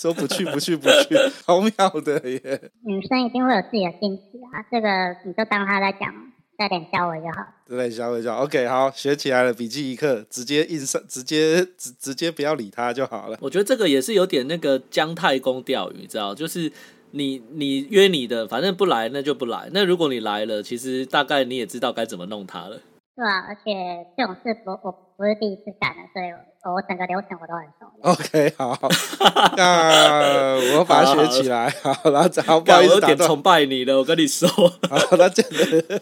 [0.00, 2.70] 说不去不去不去， 好妙的耶！
[2.86, 4.88] 女生一定会有自己的矜持啊，这个
[5.26, 6.10] 你就当他在讲，
[6.56, 7.46] 带点笑味就好。
[7.68, 8.38] 带点笑味就好。
[8.44, 13.36] OK，好，学起来了，笔记一课，直接印上，直接直直接不要理他就好了。
[13.42, 16.72] 我觉得这个也是有点那个姜太公钓鱼，你知道，就是
[17.12, 19.68] 你你约你的，反正不来那就不来。
[19.72, 22.80] 那如果你来了，其实大概你也知道该怎么弄他了。
[23.16, 26.26] 对啊，而且这种事我我不是第一次干了，所以
[26.64, 27.84] 我，整个流程我都很熟。
[28.02, 28.78] OK，好，
[29.58, 31.68] 那我把它学起来。
[31.82, 34.48] 好，好，然后好，不好意思，我有点崇拜你了，我跟你说。
[34.48, 36.00] 好，那这样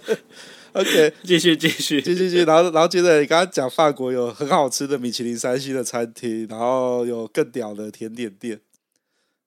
[0.74, 8.60] OK， 继续继续继续继续，然后然后接着你刚刚讲法国有很好吃的米其林三星的餐厅，然后有更屌的甜点店，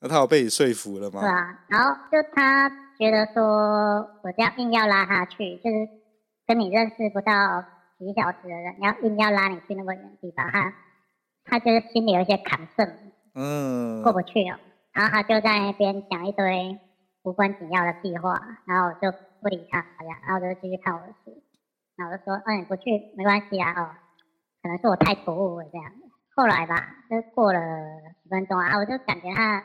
[0.01, 1.21] 那他有被你说服了吗？
[1.21, 3.43] 对啊，然后就他觉得说
[4.23, 6.01] 我这样硬要拉他去，就是。
[6.47, 7.63] 跟你认识不到
[7.97, 10.73] 几小时的人，要硬要拉你去那么远的地方，他
[11.45, 12.93] 他就是心里有一些坎胜，
[13.35, 14.59] 嗯，过不去哦。
[14.91, 16.77] 然后他就在那边讲一堆
[17.23, 21.41] 无关紧要的屁话，然后我就不理他，好像，然后我就继续看我的书。
[21.95, 23.95] 然后我就说，嗯，不去没关系啊，哦，
[24.61, 25.89] 可能是我太突兀了这样。
[26.35, 27.59] 后来吧，就过了
[28.23, 29.63] 几分钟啊，我就感觉他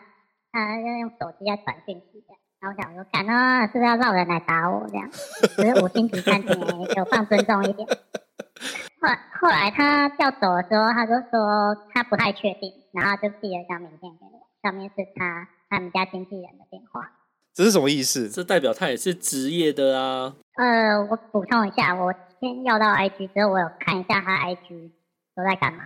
[0.65, 2.35] 他要用手机在传讯息的。
[2.59, 5.11] 然后我想说，看啊，是不是要让人来打我这样？
[5.11, 6.59] 只是五星级餐厅，
[6.97, 7.87] 有放尊重一点。
[8.99, 17.13] 后来后来他要走的时候，他就说他不太确定，然后就递了一张名片给我，上面是他他们家经纪人的电话。
[17.53, 18.31] 这是什么意思？
[18.31, 20.35] 这代表他也是职业的啊。
[20.57, 24.93] 呃，我补充一下，我先要到 IG 之后，我有看一下他 IG
[25.35, 25.85] 都在干嘛，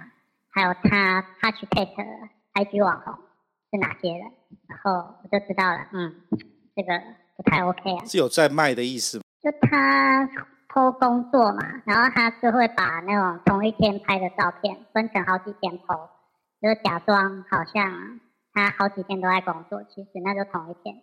[0.52, 1.92] 还有他他去 take
[2.54, 3.14] IG 网红
[3.72, 4.30] 是哪些人，
[4.68, 6.14] 然后我就知道了，嗯。
[6.76, 6.92] 这个
[7.36, 9.24] 不太 OK 啊，是有在卖的意思吗？
[9.42, 10.26] 就他
[10.68, 16.08] po 工作嘛，然后他就会把那种同一天拍的照片分成好几天 po，
[16.62, 18.20] 就是假装好像
[18.54, 20.94] 他好几天都在工作，其实那就同一天。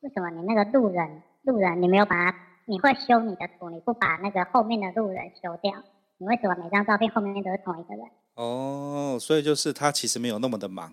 [0.00, 5.72] 为什么你那个路人路人你没有把他，你会修你的图，你不把那个后面的路人修掉？
[6.18, 8.04] 你为什么每张照片后面都是同一个人？
[8.34, 10.92] 哦，所以就是他其实没有那么的忙，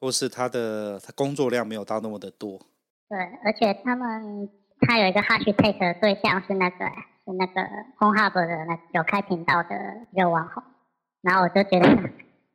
[0.00, 2.58] 或是他的他工作量没有到那么的多。
[3.08, 4.48] 对，而且他们
[4.80, 7.60] 他有一个 hashtag 的对象是那个是那个
[7.98, 9.76] Pornhub 的那有开频道的
[10.12, 10.62] 一个网红，
[11.22, 11.88] 然后我就觉得，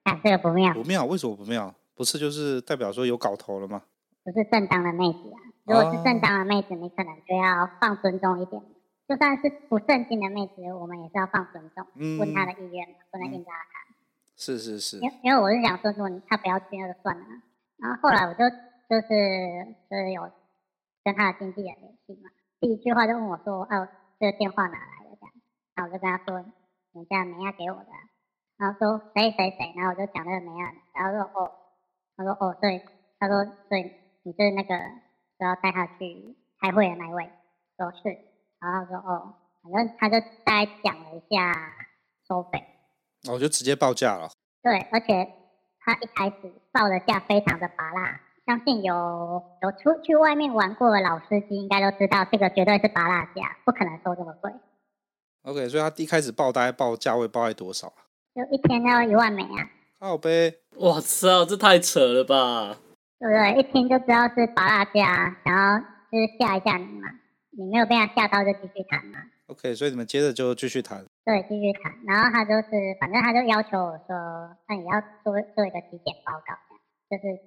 [0.03, 0.73] 哎，这个不妙。
[0.73, 1.05] 不妙？
[1.05, 1.73] 为什么不妙？
[1.95, 3.83] 不是就是代表说有搞头了吗？
[4.23, 5.37] 不是正当的妹子啊！
[5.65, 8.61] 如果是正当的妹子，你可能就要放尊重一点。
[9.05, 13.82] 就算是不正经的妹子，我们也是要放尊重，嗯、问她的意愿，不能硬拉她。
[14.43, 14.97] 是是是。
[14.99, 17.25] 因因为我是想说，如果他不要去，那就算了。
[17.77, 18.43] 然后后来我就
[18.89, 19.07] 就是
[19.89, 20.29] 就是有
[21.01, 22.29] 跟他的经纪人联系嘛，
[22.59, 23.87] 第一句话就问我说：“哦，
[24.19, 25.31] 这个电话哪来的？”这样，
[25.75, 26.43] 然后我就跟他说
[26.91, 27.87] ：“你家美亚给我的。”
[28.59, 31.51] 然后说：“谁谁谁？”然后我就讲那个美亚，然后说：“哦。”
[32.17, 32.83] 他说：“哦，对。”
[33.17, 33.81] 他说：“对，
[34.23, 34.75] 你是那个
[35.37, 37.31] 说要带他去开会的那一位。”
[37.79, 38.09] 说是，
[38.59, 41.53] 然后他说：“哦。”反正他就大概讲了一下
[42.27, 42.61] 收费，
[43.31, 44.29] 我就直接报价了。
[44.63, 45.33] 对，而且
[45.81, 54.51] 他一开始报的价非常的拔辣，相信有有出去外面玩过的老司机应该都知道，这个绝对是拔辣价，不可能收这么贵。
[55.43, 58.07] OK，所以他一开始报大概报价位报在多少啊？
[58.33, 59.69] 就一天要一万美啊！
[59.99, 60.55] 靠呗！
[60.77, 62.77] 我操，这太扯了吧？
[63.19, 63.59] 对不对？
[63.59, 67.09] 一听就知道是拔辣价，然后就是吓一吓你嘛，
[67.51, 69.19] 你没有被他吓到就继续谈嘛。
[69.53, 71.05] OK，所以你们接着就继续谈。
[71.23, 71.93] 对，继续谈。
[72.07, 76.57] 然后他就是，反正他就要求我说，那你要做做一个体检报告，
[77.05, 77.37] 就是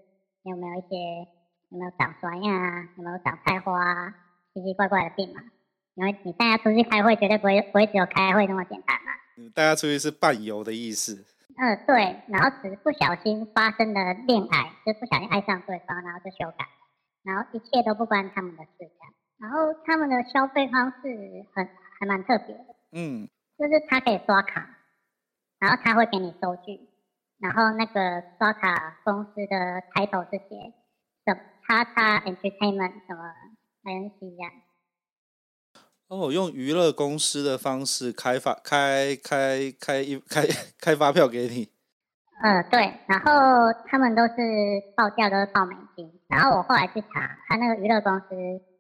[0.47, 0.95] 你有没有一些
[1.75, 4.15] 有没有长酸呀，有没有长菜花啊，
[4.55, 5.43] 奇奇怪怪的病嘛。
[5.97, 9.11] 因为你大家出去开会，绝对不会不会只有开会那么简单嘛。
[9.37, 11.27] 你带他出去是伴游的意思。
[11.59, 12.23] 嗯、呃，对。
[12.29, 16.69] 然后只是不小心发生了恋爱，就不小心爱上对方，然后就修改，
[17.25, 19.13] 然后一切都不关他们的事这样。
[19.41, 21.03] 然后他们的消费方式
[21.53, 21.69] 很。
[21.99, 23.29] 还蛮特别的，嗯，
[23.59, 24.69] 就是他可以刷卡，
[25.59, 26.81] 然后他会给你收据，
[27.39, 30.73] 然后那个刷卡公司的抬头是写
[31.25, 33.33] 什么叉叉 Entertainment 什么
[33.85, 34.53] INC 这样。
[36.09, 40.43] 哦，用娱乐公司的方式开发开开开一开
[40.79, 41.69] 开发票给你。
[42.43, 44.35] 呃，对，然后他们都是
[44.95, 48.29] 报价都是报美金，然后我后来去查，他那个娱乐公司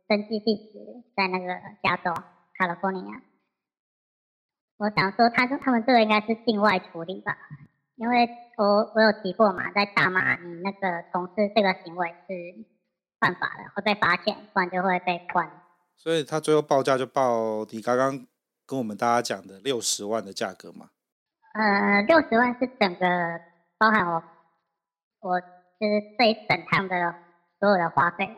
[0.07, 0.79] 登记地址
[1.17, 1.47] 在那个
[1.83, 2.15] 加州。
[2.59, 3.21] 卡利福尼亚，
[4.79, 7.37] 我想说，他他们这个应该是境外处理吧，
[7.97, 12.65] 因为我我有提过嘛，在大马你那个从事这个行为是
[13.21, 15.51] 犯法的，会被罚钱，不然就会被关。
[15.97, 18.27] 所以他最后报价就报你刚刚
[18.67, 20.91] 跟我们大家讲的六十万的价格嘛？
[21.55, 23.07] 呃，六十万是整个
[23.79, 24.23] 包含我，
[25.21, 27.15] 我就是这一整趟的
[27.61, 28.35] 所有的花费。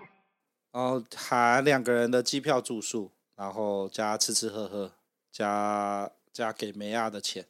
[0.73, 3.13] 哦，含两个人的机票住宿。
[3.39, 4.91] 然后加吃吃喝喝，
[5.31, 7.45] 加加给梅亚的钱。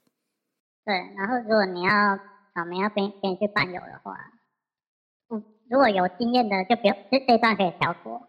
[0.85, 1.91] 对，然后如果你要
[2.55, 4.15] 找梅亚跟跟你去伴游的话，
[5.31, 8.29] 嗯，如果有经验的就不用，这这段可以跳过。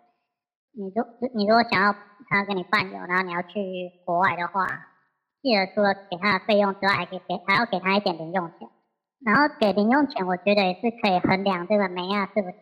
[0.72, 1.04] 你如
[1.36, 1.94] 你如果想要
[2.30, 4.66] 他跟你伴游，然后你要去国外的话，
[5.42, 8.70] 记得除了给他的费用之外，还可以给还要给他一点零用钱。
[9.26, 12.58] 然后给零用钱，我觉得也是可以衡量这个梅亚是不是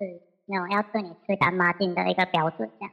[0.48, 2.92] 那种要对你吃干抹净的一个标准，这样。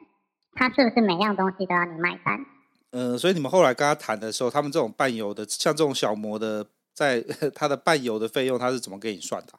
[0.55, 2.45] 他是不是每样东西都要你买单？
[2.93, 7.21] 嗯、呃，所以你们后来跟他谈的时候，他们这种伴游的，像这种小模的，在
[7.55, 9.53] 他的伴游的费用，他是怎么给你算的？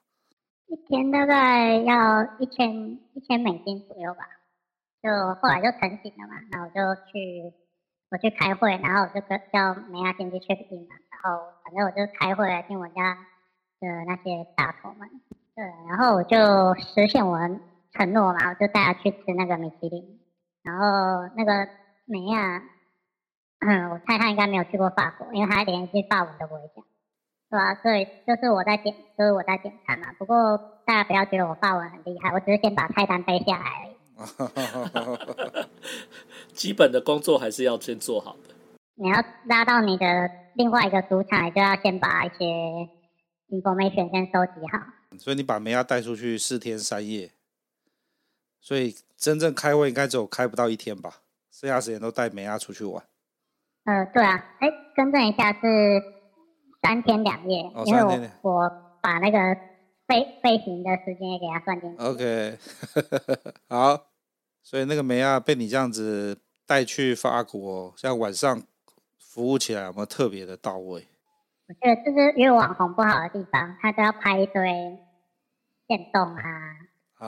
[0.67, 2.73] 一天大概要一千
[3.13, 4.25] 一千美金左右吧。
[5.03, 7.53] 就后来就成型了嘛，然后我就去
[8.09, 13.13] 我去开会，然后我就跟叫梅亚先去 check in 嘛，然后反正我就开会听我家
[13.79, 15.07] 的那些大头们，
[15.55, 17.59] 对，然后我就实现我的
[17.93, 20.19] 承诺嘛，我就带他去吃那个米其林。
[20.65, 21.69] 然后那个
[22.05, 22.63] 梅亚，
[23.59, 26.83] 嗯，我猜他应该没有去过法国，因为他连一句法文都不会讲，
[27.51, 27.75] 对吧？
[27.83, 30.11] 所以就是我在点，就是我在点餐嘛。
[30.17, 33.95] 不过大家不要觉得我法文很厉害，我只是先把菜单背下来而已。
[36.53, 38.55] 基本的工作还是要先做好的。
[38.95, 42.89] 你要拉到你的另外一个主场，就要先把一些
[43.49, 44.79] information 先收集好。
[45.19, 47.29] 所以你把梅亚带出去四天三夜。
[48.65, 53.03] 所以真正开会应该只有开不到一天吧，剩下时间都带梅亚出去玩。
[53.83, 56.01] 呃，对啊，哎，更正一下是
[56.81, 58.01] 三天两夜，哦、因为
[58.41, 58.71] 我我
[59.03, 59.37] 把那个
[60.07, 62.03] 飞飞行的时间也给他算进去。
[62.03, 62.57] OK，
[63.69, 64.07] 好，
[64.63, 68.63] 所以那个梅亚被你这样子带去法国，像晚上
[69.19, 71.07] 服务起来有没有特别的到位？
[71.67, 74.97] 我觉得这是因为网红不好的地方，他都要拍一堆
[75.85, 76.41] 电动啊。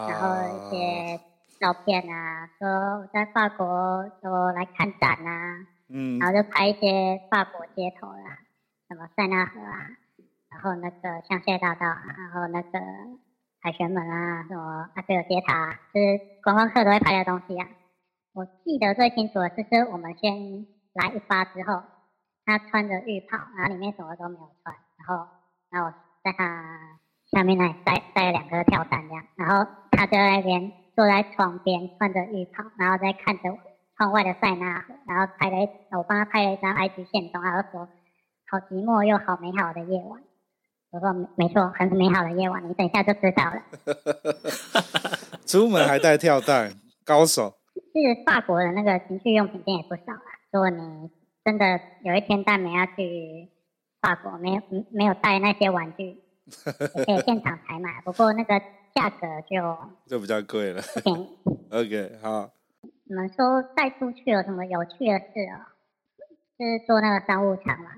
[0.06, 0.28] 然后
[0.58, 1.20] 一些
[1.60, 2.68] 照片啊，说
[3.00, 3.66] 我在法国，
[4.22, 8.38] 说来看展啊，嗯，然后就拍一些法国街头啊，
[8.88, 9.89] 什么塞纳河啊，
[10.52, 12.80] 然后那个香榭大道啊，然后那个
[13.64, 17.68] 凯旋门啊，什么埃菲尔铁塔，就是观光客都会拍的东西啊。
[18.34, 21.82] 我记得最清楚的就是我们先来一发之后，
[22.45, 25.28] 他穿着浴袍，然后里面什么都没有穿，然后，
[25.72, 25.93] 然后我
[26.24, 27.00] 在他。
[27.30, 33.58] 下面那里带带了两个跳伞这样，然后他就在那边坐在床边穿着浴袍，然后在看着
[33.98, 37.89] 窗外的塞纳河，然后拍了一，我帮他拍了一张 IG 线动，然后说
[38.48, 40.22] 好寂寞又好美好的夜晚。
[40.91, 43.64] 我说没没错，很美好的夜晚，你等一下就知道了。
[45.48, 46.74] 出门还带跳蛋，
[47.04, 47.56] 高手。
[47.74, 50.30] 是法国的那个情趣用品店也不少啊。
[50.52, 51.10] 如果你
[51.43, 53.50] 真的有一天带美亚去
[54.00, 56.22] 法国，没有没有带那些玩具，
[56.98, 58.02] 也可以现场采买。
[58.06, 58.62] 不过那个
[58.98, 59.78] 价格就
[60.08, 60.82] 就比较贵了。
[61.70, 62.50] OK，好。
[63.06, 65.70] 你们说带出去有什么有趣的事啊？
[66.58, 67.91] 就是坐那个商务舱嘛，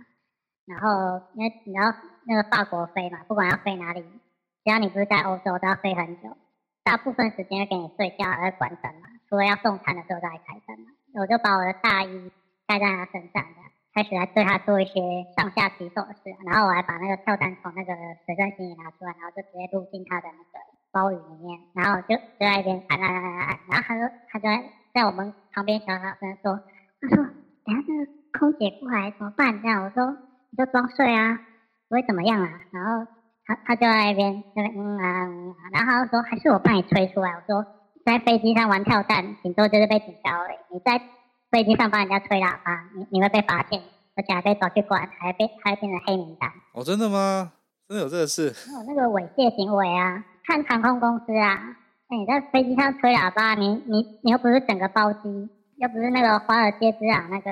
[0.66, 1.96] 然后因为你要
[2.28, 6.36] 那个法国飞嘛，不管要飞哪里，只要你不是在欧洲，都要飞很久。
[6.84, 9.08] 大部分时间会给你睡觉，还会关灯嘛。
[9.30, 10.92] 除了要送餐的时候再开灯嘛。
[11.16, 12.32] 我就把我的大衣
[12.68, 13.60] 盖在他身上的，
[13.96, 16.36] 开始来对他做一些上下其手的事。
[16.46, 17.94] 然后我还把那个跳单从那个
[18.26, 20.60] 随身行李拿出来，然后就直接录进他的那个
[20.92, 21.60] 包里面。
[21.74, 23.60] 然后就就在一边按按按按按。
[23.70, 24.64] 然后他说，他就在
[24.94, 26.60] 在我们旁边小小声说，
[27.02, 27.24] 他说，
[27.66, 29.62] 等下那个空姐过来怎么办？
[29.62, 30.18] 这样我说，
[30.52, 31.40] 你就装睡啊，
[31.88, 32.50] 不会怎么样啊。
[32.72, 33.12] 然后。
[33.50, 37.32] 他他就在那边，那边嗯啊嗯啊，然后他就说还是我帮你吹出来。
[37.32, 37.66] 我说
[38.06, 40.58] 在飞机上玩跳蛋，顶多就是被警告而已。
[40.70, 41.02] 你在
[41.50, 43.82] 飞机上帮人家吹喇叭，你你会被发现，
[44.16, 46.52] 而且还被抓去关，还被还变成黑名单。
[46.76, 47.54] 哦，真的吗？
[47.88, 48.54] 真的有这个事？
[48.72, 50.24] 有那个猥亵行为啊！
[50.50, 51.78] 看航空公司啊，
[52.10, 55.48] 那你在飞机上吹喇叭，你你你又不是整个包机，
[55.78, 57.52] 又不是那个华尔街之狼那个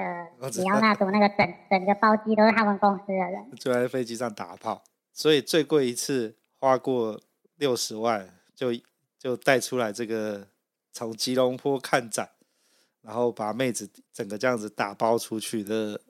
[0.50, 4.84] 里奥纳多那个整整个包机都是他们公司的人，就在飞机上打炮。
[5.14, 7.22] 所以最贵一次花过
[7.58, 8.70] 六十万，就
[9.20, 10.48] 就带出来这个
[10.91, 12.28] 从吉隆坡看展，
[13.04, 16.02] 然后把妹子整个这样子打包出去的。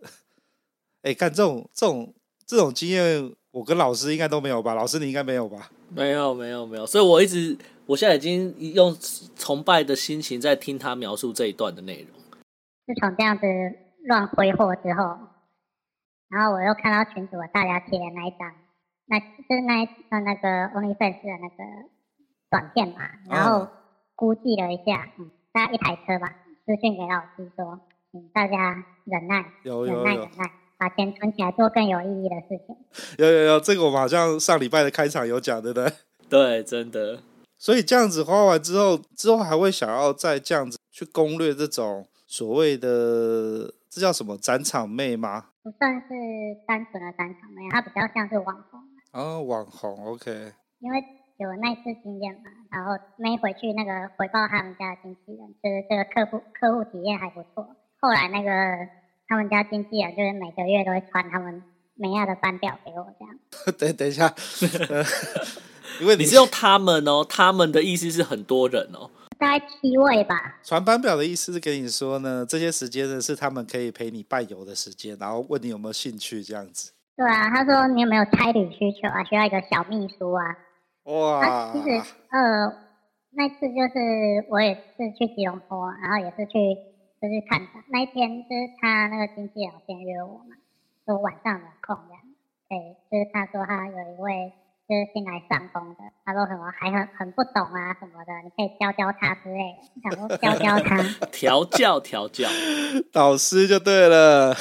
[1.04, 2.16] 哎，干这种这种
[2.46, 4.76] 这种经验，我跟老师应该都没有吧？
[4.76, 5.72] 老师你应该没有吧？
[5.90, 6.86] 没有没有没有。
[6.86, 8.96] 所以我一直我现在已经用
[9.36, 12.12] 崇拜的心情在听他描述这一段的内容。
[12.86, 13.48] 自从这样子
[14.06, 15.18] 乱挥霍之后，
[16.30, 18.54] 然后我又看到群主大家贴的那一张。
[19.10, 21.90] 那就是那那那个 OnlyFans 的那个
[22.52, 23.68] 短片嘛，然后
[24.16, 26.36] 估计了一下，嗯，大概一台车吧，
[26.66, 27.80] 私讯给老师说，
[28.12, 32.76] 请大家忍耐，有有有忍耐忍耐，把钱存起来做更有意义的事情。
[33.18, 35.92] 有有有，这个我们好像上礼拜的开场有讲，对不对？
[36.30, 37.20] 对，真的。
[37.58, 45.46] 所以这样子花完之后，之后还会想要再这样子去攻略这种所谓的这叫什么展场妹吗？
[45.64, 46.08] 不算是
[46.68, 48.80] 单纯的展场妹，它比较像是网红。
[49.14, 51.04] 哦，网红 OK，因为
[51.38, 57.76] 有那次经验嘛，然后没回去那个回报他们家的经纪人，就是这个客户客户体验还不错。
[58.00, 58.52] 后来那个
[59.28, 61.62] 他们家经纪人就是每个月都会传他们
[61.96, 63.36] 美亚的班表给我，这样。
[63.78, 64.28] 等等一下，
[66.02, 70.60] 因为你，你是用他们哦，他们的意思是很多人哦，大概七位吧。
[70.64, 76.94] 传班表的意思是跟你说呢，这些时间呢是他们可以陪你伴游的时间，然后问你有没有兴趣这样子。
[77.16, 79.24] 对啊，他说你有没有差旅需求啊？
[79.24, 80.44] 需要一个小秘书啊。
[81.06, 81.46] 哇。
[81.46, 81.90] 啊、其实
[82.30, 82.72] 呃，
[83.32, 86.60] 那次就是我也是去吉隆坡，然后也是去
[87.22, 90.56] 就是看他那一天，就是他那个经纪人先约我嘛，
[91.06, 92.22] 说晚上有空这样。
[92.70, 94.54] 对，就是他说他有一位
[94.88, 100.98] 就是新来上工的，他说什么还很很不懂啊什么的，你可以教教他之类的，想说教教他。
[101.32, 102.48] 调教调教，
[103.12, 104.54] 导师就对了。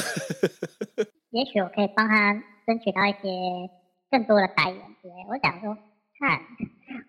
[1.30, 2.32] 也许我可以帮他
[2.66, 3.68] 争取到一些
[4.10, 5.14] 更多的代言之类。
[5.28, 5.76] 我想说，
[6.18, 6.40] 看，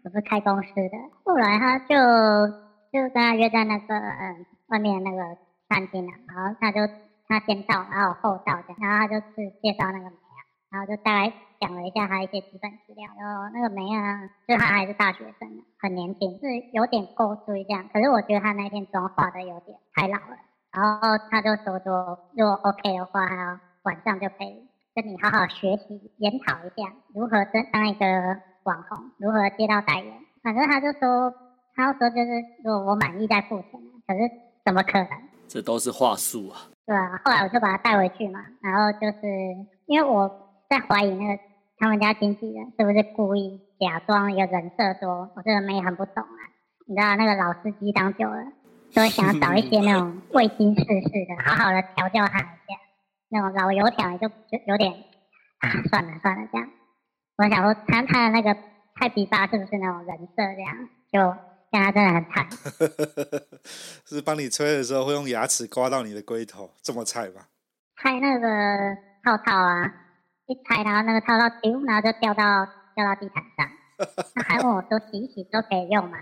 [0.03, 0.97] 我是开公司的。
[1.23, 1.95] 后来他就
[2.91, 5.37] 就跟他约在那个嗯外面那个
[5.69, 6.81] 餐厅了，然后他就
[7.27, 10.39] 他先到，然后后到这样，然后他就是介绍那个梅啊，
[10.71, 13.09] 然后就大概讲了一下他一些基本资料。
[13.19, 15.49] 然后那个梅啊，就他还是大学生，
[15.79, 17.89] 很年轻，是有点够追这样。
[17.93, 20.37] 可是我觉得他那天妆化的有点太老了。
[20.71, 23.21] 然后他就说说，如果 OK 的话，
[23.83, 28.05] 晚上就可以跟你好好学习研讨一下如何当当一个
[28.63, 30.13] 网红，如何接到代言。
[30.43, 31.33] 反正他就说，
[31.73, 32.31] 他说就是
[32.63, 33.71] 如果我满意再付钱，
[34.05, 34.29] 可是
[34.67, 35.07] 怎么可能？
[35.47, 36.67] 这都是话术啊。
[36.85, 39.21] 对啊，后来我就把他带回去嘛，然后就是
[39.85, 40.29] 因为我
[40.69, 41.41] 在怀疑那个
[41.77, 46.41] 他们家经纪人是不是故意假装一个人设，说我这个妹很不懂啊。
[46.85, 48.43] 你知道那个老司机当久了，
[48.93, 52.75] 都会想要找一些那种未经世事的，好好的调教他一下。
[53.29, 54.91] 那种老油条就就有点
[55.59, 56.67] 啊，算了算了这样。
[57.37, 58.53] 我想说，他他的那个
[58.99, 60.75] 菜比巴是不是那种人设这样？
[61.09, 61.37] 就
[61.71, 62.47] 跟他真的很惨。
[64.05, 67.47] 是帮你吹的时候会用牙齿刮到你的龟头，这么菜吗？
[68.01, 68.47] 拆那个
[69.23, 69.85] 套套啊，
[70.45, 72.65] 一拆然后那个套套丢，然后就掉到
[72.95, 73.69] 掉到地毯上。
[74.35, 76.17] 他还问我说洗一洗都可以用吗？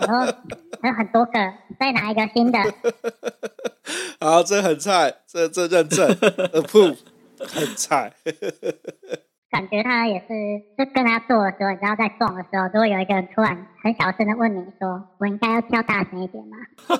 [0.00, 0.26] 然后
[0.80, 1.32] 还有很多个，
[1.78, 2.58] 再拿一个新的。
[4.20, 6.98] 好，这很菜，这这认证，approve，
[7.38, 8.14] 很菜。
[9.52, 10.26] 感觉他也是，
[10.78, 16.56] 就跟他做的时候，你知道在撞的时候，都会有一个人突然很小声的问你说：“我应该要跳大声一点吗？”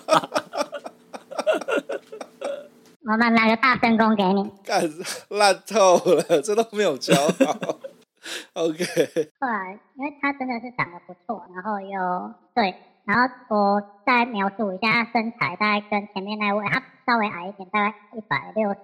[3.04, 4.52] 我们来个大声功给你。
[4.64, 4.82] 干
[5.30, 7.78] 烂透了，这都没有教好。
[8.54, 8.84] OK。
[9.40, 12.74] 后来，因为他真的是长得不错，然后又对。
[13.04, 18.78] 然后我再描述一下他身材，大概跟前面那位他稍微矮一点，大概一百六十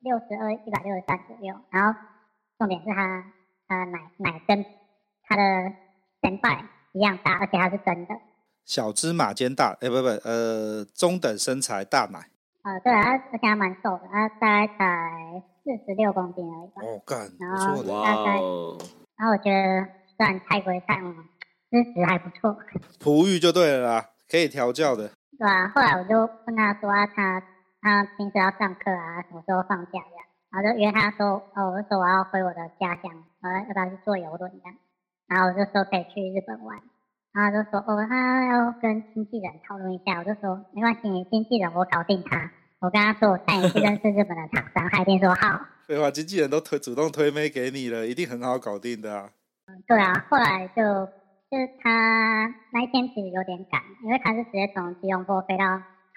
[0.00, 1.56] 六十二、一百六十三左右。
[1.70, 1.98] 然后
[2.58, 3.24] 重点是他，
[3.68, 4.64] 他奶奶跟
[5.26, 5.42] 他的
[6.22, 6.48] 前辈
[6.92, 8.14] 一样大，而且他是真的。
[8.64, 12.18] 小芝麻肩大，哎不不，呃中等身材大奶。
[12.62, 16.82] 呃对，啊而且他蛮瘦的，他大概才四十六公斤而已吧。
[16.82, 18.78] 哦干，然后大概，哇
[19.16, 19.86] 然后我觉得
[20.16, 21.14] 虽然太贵太嗯。
[21.74, 22.56] 知识还不错，
[23.02, 25.10] 璞玉就对了啦，可以调教的。
[25.36, 27.42] 对啊，后来我就问他说啊，他
[27.82, 30.24] 他平时要上课啊，什么时候放假这样，
[30.54, 33.10] 然后就约他说，哦，我就说我要回我的家乡，
[33.42, 34.76] 我要要不要去坐游轮这样，
[35.26, 36.78] 然后我就说可以去日本玩，
[37.34, 45.58] 然后他就说哦，他要跟经纪人讨论一下，我就说没关系，你经纪人我搞定他，我跟他说我带你去认识日本的厂商，他一定说好。
[45.88, 49.30] 废话，经纪人都推主动推妹给你了，一定很好搞定的啊。
[49.66, 50.82] 嗯，对啊，后来就。
[51.50, 55.64] 就是他那一天其实有点赶，因为他是直接从吉隆坡飞到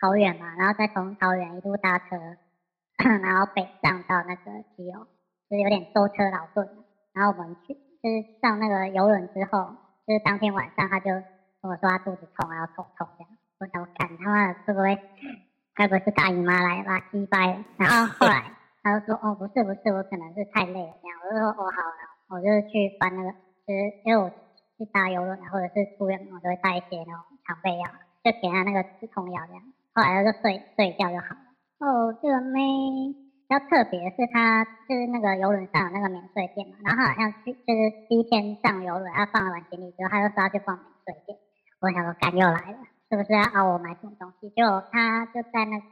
[0.02, 2.18] 桃园嘛，然后再从桃园一路搭车，
[3.24, 5.06] 然后北上到那个基隆，
[5.50, 6.68] 就是有点舟车劳顿。
[7.14, 9.76] 然后我们去就是上那个游轮之后，
[10.06, 11.12] 就是当天晚上他就
[11.62, 13.30] 跟我说他肚子痛，然后痛痛这样。
[13.60, 15.00] 我想我赶他妈的会不会，
[15.76, 17.64] 该不会是大姨妈来拉鸡掰？
[17.78, 18.52] 然后后来
[18.84, 21.18] 他就说哦不是不是，我可能是太累了这样。
[21.24, 24.32] 我就说哦好了，我就去搬那个，就是因为我。
[24.78, 27.16] 去搭游轮啊，或者是出远门，我都会带一些那种
[27.48, 27.90] 常备药，
[28.24, 29.64] 就给他那个止痛药这样。
[29.96, 31.47] 后来他就睡睡一觉就好了。
[31.80, 32.60] 哦，这个妹
[33.14, 41.38] 比较特别，是他就是那个游轮上有那个免税店嘛，然后好像去就是第一天上游轮，他放了完行李之后，他就说要去逛免税店。
[41.80, 42.78] 我想说，干又来了，
[43.10, 44.50] 是不是要熬我买什么东西？
[44.50, 45.86] 就他就在那个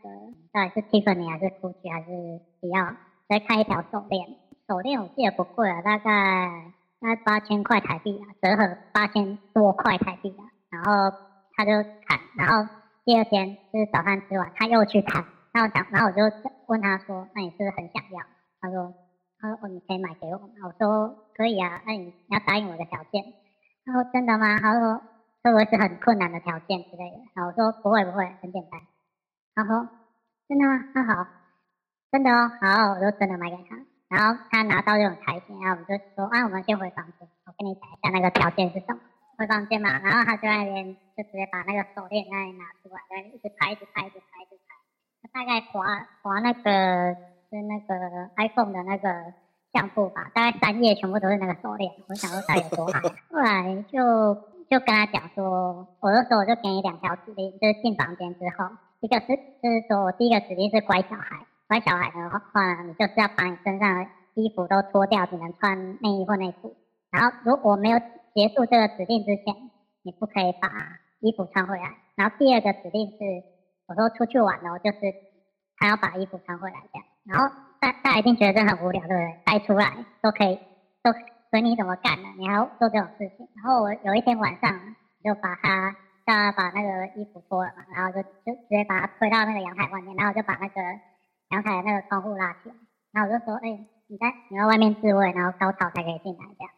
[0.52, 2.94] 到底是 Tiffany 还是 Gucci 还是迪奥，
[3.30, 4.26] 在看一条手链，
[4.68, 6.72] 手链我记得不贵啊，大概。
[7.02, 10.50] 那八千块台币啊，折合八千多块台币啊。
[10.72, 11.16] 然后
[11.56, 11.72] 他就
[12.08, 12.68] 砍，然后
[13.04, 15.24] 第二天就是早餐吃完，他又去砍。
[15.56, 16.36] 然后想，然后我就
[16.68, 18.20] 问他说：“那你是不是很想要？”
[18.60, 18.92] 他说
[19.40, 23.24] ：“他说哦，你可以买给我吗？”我说：“可以啊，那你要答应我的条件。”
[23.88, 25.00] 他说：“真的吗？”他说
[25.48, 28.82] ：“会不会是很困难的条件之类的？”然后我说：“不会不会，很简单。”
[29.56, 29.88] 他说
[30.52, 30.76] ：“真的吗？
[30.94, 31.26] 那好，
[32.12, 33.80] 真的哦，好，我就真的买给他。”
[34.12, 39.00] 然后他拿到这种台钱，然后我们就说啊，我们先回房间，我跟你讲一下那个条件是什么。
[39.40, 40.84] 回房间嘛，然后他在那边
[41.16, 44.65] 就直接把那个手链那里拿出来，在那里一直拍，一直拍，一直拍，一直。
[45.36, 45.84] 大概划
[46.22, 46.62] 划那个
[47.50, 49.34] 是那个 iPhone 的那个
[49.74, 51.92] 相簿吧，大概三页全部都是那个手链。
[52.08, 54.34] 我想说他有多好，后来就
[54.70, 58.70] 就跟他讲说，我就说我就给你两条指令，就是进房间之后，
[59.02, 61.46] 一个是就是说我第一个指令是乖小孩。
[61.68, 66.78] 乖小孩的话，你就是要把你身上的衣服都脱掉，只能穿内衣或内裤。
[67.12, 68.00] 然后，如果没有
[68.34, 69.54] 结束这个指令之前，
[70.02, 70.70] 你不可以把
[71.20, 71.92] 衣服穿回来。
[72.16, 73.18] 然后第二个指令是，
[73.88, 75.00] 我说出去玩了，就是
[75.78, 77.08] 还要把衣服穿回来这样。
[77.26, 79.40] 然后大大家一定觉得这很无聊，对不对？
[79.46, 80.56] 带出来都可以，
[81.04, 81.12] 都
[81.52, 83.48] 随你怎么干的，你还要做这种事情。
[83.56, 84.72] 然后我有一天晚上
[85.24, 85.92] 就把他
[86.26, 90.82] 叫他把那个衣服脱了嘛，然后就就直接把他推到那个阳台外面，然后就把那个。
[91.52, 92.76] 阳台的那个窗户拉起来，
[93.14, 93.70] 然后我就说：“哎、
[94.08, 96.74] 你在你在外面自慰，然后高潮才可以进来这样。”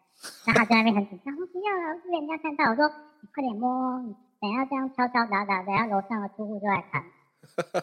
[0.46, 2.86] 然后他在那边很紧张，说：“不要了，被人家看到。”我说
[3.24, 7.04] ：“你快点摸，你等下这样敲敲打打，等下楼上的住户就来看。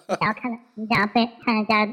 [0.09, 1.87] 你想要看，你想要被看人家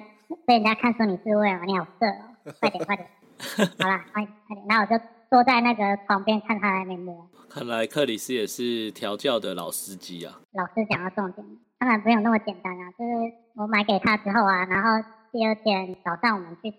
[0.46, 1.62] 被人家看出你是为了？
[1.66, 2.54] 你好色哦！
[2.60, 3.08] 快点快点，
[3.80, 4.68] 好啦，快点快点。
[4.68, 7.28] 然后我就坐在那个床边看他在那边摸。
[7.50, 10.40] 看来克里斯也是调教的老司机啊。
[10.54, 11.46] 老师讲到重点，
[11.80, 13.42] 当然没有那么简单啊，就是。
[13.54, 16.78] 我买给他之后啊，然后第二天早上我们去吃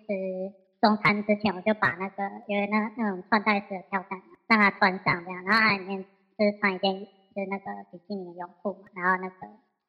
[0.80, 9.34] 中餐之前，我就把那个因为那那种穿戴式的跳蛋让他穿上这样，然后他里面就是穿一件就是那个比基尼的泳裤，然后那个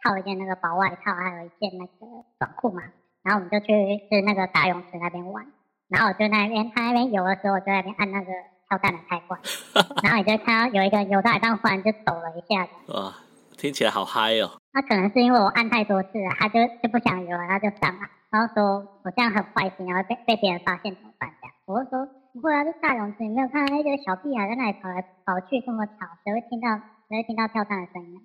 [0.01, 2.81] 套一件那个薄外套，还有一件那个短裤嘛，
[3.23, 3.67] 然后我们就去
[4.09, 5.45] 是那个大泳池那边玩，
[5.89, 8.31] 然后我就那边他那边游的时候，我就在那边按那个
[8.67, 9.39] 跳蛋的开关，
[10.03, 12.71] 然后你就看到有一个游到一半忽然就抖了一下子。
[12.93, 13.13] 哇，
[13.57, 14.57] 听起来好嗨哦！
[14.73, 18.01] 那可能是因为我按太多次了，他就就不想游了，他就上了。
[18.31, 21.29] 然后说我这样很坏心，然后被被别人发现怎么办？
[21.39, 25.93] 这样，我就说不会啊，这大泳池你没有看到那个小屁孩在那里跑来跑去这么吵，
[26.25, 26.67] 谁会听到
[27.13, 28.17] 谁会听到跳蛋的声音？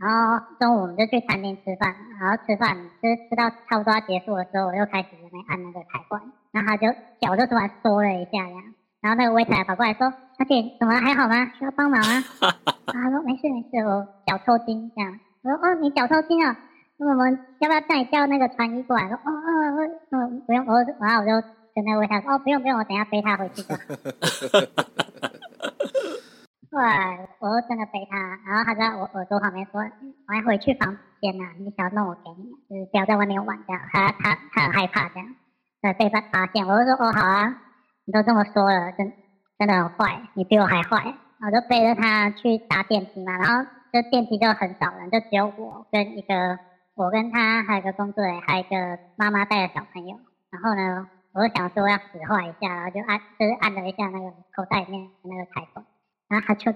[0.00, 6.20] 然后中午我们就去餐厅吃饭，然后吃饭就是吃到差不多要结束的时候，我又开始在那按那个开关，
[6.50, 6.90] 然后他就
[7.20, 11.52] 脚就突然缩了一下，这样，然后那个 waiter 跑过来说：“小姐，怎么了还好吗？
[11.56, 12.24] 需要帮忙吗？”
[12.90, 16.58] 他说：“没事没事，我脚抽筋这样。”我说：“哦，你脚抽筋啊？
[16.96, 23.62] 那我们要不要带你叫那个船医过来？”说：“哦哦哦，不用。”我然后我就跟那个 waiter 说：“哦，不用不用，我等下背他回去。”
[26.72, 28.16] 后来我就真的背他，
[28.48, 29.82] 然后他在我耳朵旁边说
[30.26, 35.28] ：“我要回去房间呐，你想要弄我给你，就是不要在外面玩这样。”他他他很害怕这样，
[35.82, 37.60] 呃，被发发现，我就说：“哦，好啊，
[38.06, 39.12] 你都这么说了，真
[39.58, 41.14] 真的很坏，你比我还坏。”
[41.44, 46.58] 我就背着他去搭电梯嘛，然后这电梯就很少人，就只有我跟一个
[46.94, 50.16] 我跟他还有一个工作人员，还有一个妈妈带着小朋友。
[50.50, 55.84] 然后呢，我就想说要使坏一下，然后就按就是按了一下那个口袋里面的那个开关。
[56.32, 56.72] 然后他就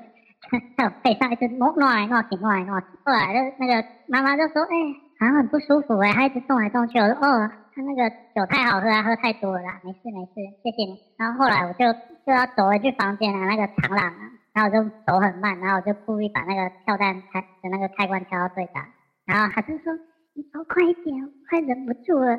[0.76, 2.86] 在我背上一直挪挪来挪去，挪来挪去。
[3.06, 4.76] 后来就那个妈妈就说：“哎、
[5.18, 11.90] 好像很不舒服哎、欸，他一直动来动去。”我说：“哦，他那个酒太好喝啊，喝太多了啦，没事没事，谢谢你。”然后后来我就
[12.26, 14.20] 就要走回去房间了，那个长廊啊，
[14.52, 18.86] 然后我就走很慢，然后我就故意把那个跳蛋开的那个开关调到最大，
[19.24, 19.90] 然后他就说
[20.36, 21.16] ：“你走快一点，
[21.48, 22.38] 快忍不住了。”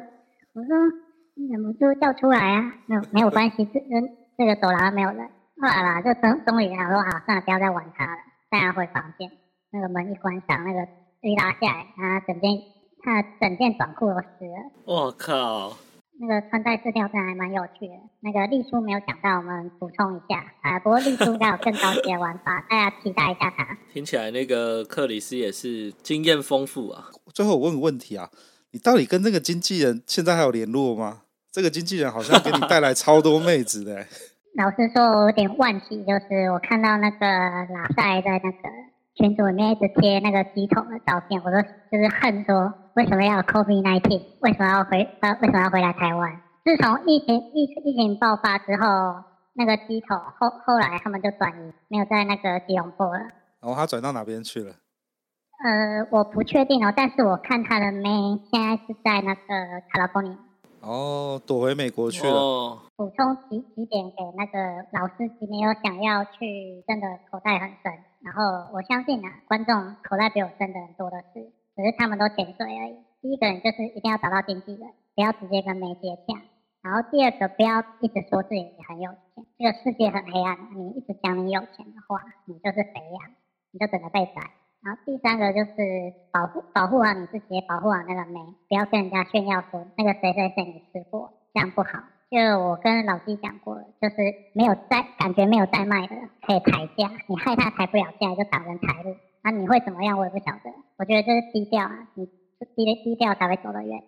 [0.54, 0.78] 我说
[1.36, 3.88] ：“你忍不住叫出来啊，没有没有关系，这这
[4.38, 5.28] 这个走廊没有人。”
[5.60, 9.32] 后来啦，就终终于想说好，算了，不要再玩它了，带他回房间。
[9.72, 10.88] 那个门一关上，那个
[11.22, 12.52] 一拉下来，他整件
[13.04, 14.72] 他整件短裤都湿了。
[14.86, 15.78] 我靠！
[16.20, 17.94] 那个穿戴式吊带还蛮有趣的。
[18.22, 20.80] 那个丽叔没有讲到，我们补充一下啊。
[20.80, 23.78] 不过丽叔应该有更高级的玩法，大家期待一下他。
[23.92, 27.10] 听起来那个克里斯也是经验丰富啊。
[27.34, 28.30] 最后我问个问题啊，
[28.72, 31.24] 你到底跟那个经纪人现在还有联络吗？
[31.52, 34.08] 这个经纪人好像给你带来超多妹子的、欸。
[34.58, 38.58] 老实说，我有点惋惜，就是我看到那个拉塞在那个
[39.14, 44.20] 群组里面一直贴那个机桶的照片，我都就是恨说，为什么要 COVID-19？
[44.42, 46.42] 为什么要回呃为什么要回来台湾？
[46.66, 53.20] 自从疫情疫疫情爆发之后，那个机桶后后来他们就转移，没有在那个吉隆坡了。
[53.62, 54.72] 然后他转到哪边去了？
[55.64, 58.10] 呃，我不确定哦，但是我看他的妹
[58.52, 59.42] 现在是在那个
[59.94, 60.38] California。
[60.88, 62.34] 哦，躲回美国去了。
[62.34, 67.92] 哦、补充几几点给那个老司机，没有想要去，真的口袋很深。
[68.24, 71.44] 然后我相信啊，观众口袋比我深的人多的是，
[71.76, 72.96] 只是他们都潜水而已。
[73.22, 76.40] 第一个人就是一定要找到经纪人，不要直接跟媒接洽。
[76.82, 83.36] 然后第二个，不要一直说自己很有钱，这个世界很黑暗，你一直讲你有钱的话，你就是肥羊，
[83.72, 84.40] 你就等着被宰。
[84.88, 85.76] 然后第三个就是
[86.32, 91.90] 保护保护好你自己，保护好那个妹，不要跟人家炫耀说那个谁谁谁你吃过，这样不好。
[92.32, 94.16] 就我跟老弟讲过，就是
[94.54, 99.14] 没有在感觉没有在卖的可以抬价，你害他抬不了价就打人财路，
[99.44, 100.74] 那你会怎么样我也不晓得。
[100.98, 104.02] 我觉得这是低调啊，你低低调才会走得远，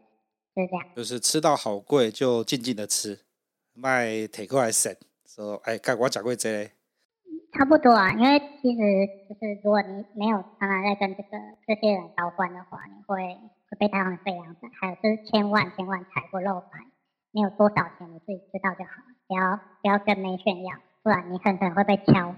[0.55, 0.85] 就是这样。
[0.95, 3.19] 就是吃到好贵就静静的吃，
[3.73, 4.95] 卖铁过来省，
[5.27, 6.78] 说哎，该我讲过这个。
[7.51, 8.79] 差不多啊，因为其实
[9.27, 11.29] 就是如果你没有常常在跟这个
[11.65, 13.35] 这些人交换的话，你会
[13.69, 14.67] 会被他们这样子。
[14.79, 16.85] 还有就是千万千万财不露白，
[17.31, 22.35] 你有多少钱你自己知道就好，不要不要跟妹炫耀，不然你很可能会被敲。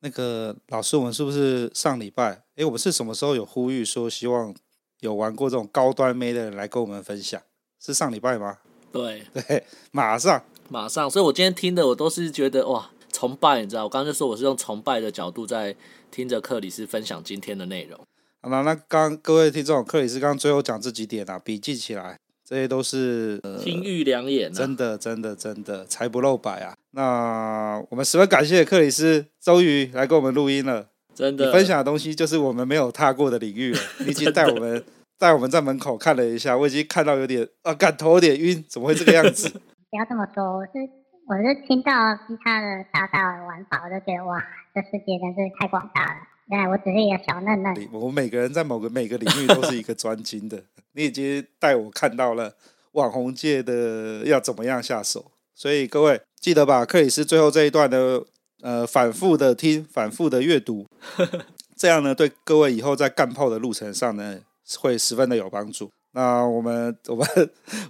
[0.00, 2.42] 那个老师，我们是不是上礼拜？
[2.56, 4.54] 哎，我们是什么时候有呼吁说希望
[5.00, 7.40] 有玩过这种高端妹的人来跟我们分享？
[7.80, 8.58] 是上礼拜吗？
[8.90, 11.08] 对对，马上马上。
[11.08, 12.90] 所以我今天听的我都是觉得哇。
[13.18, 13.82] 崇拜，你知道？
[13.82, 15.74] 我刚刚就说我是用崇拜的角度在
[16.08, 17.98] 听着克里斯分享今天的内容。
[18.40, 22.16] 好了，那刚各位听众，克里斯刚刚最后讲这几点啊，笔记起来，
[22.48, 26.76] 这些都是、呃、金玉良言、啊，真的，真的，真的，财不露白啊。
[26.92, 30.86] 那我们十分感谢克里斯，终于来跟我们录音了。
[31.12, 33.80] 真的，你分享的东西就是我们没有踏过的领域了。
[34.06, 34.84] 你已经带我们
[35.18, 39.48] 带我们在门口看了一下，我已经看到有点啊，感头有点晕，怎么会这个样子？
[39.90, 40.97] 不要这么说，我是。
[41.28, 41.92] 我就听到
[42.26, 44.42] 其他的大大的玩法，我就觉得哇，
[44.74, 46.20] 这世界真是太广大了。
[46.46, 47.88] 原来我只是一个小嫩嫩。
[47.92, 50.62] 我们每个人在某个每个领域都是一个专精的。
[50.96, 52.54] 你已经带我看到了
[52.92, 58.24] 网红界的要怎么样下手，所以各位记得把克里斯最后这一段的
[58.62, 60.86] 呃反复的听，反复的阅读，
[61.76, 64.38] 这样呢对各位以后在干炮的路程上呢
[64.78, 65.90] 会十分的有帮助。
[66.12, 67.28] 那我们我们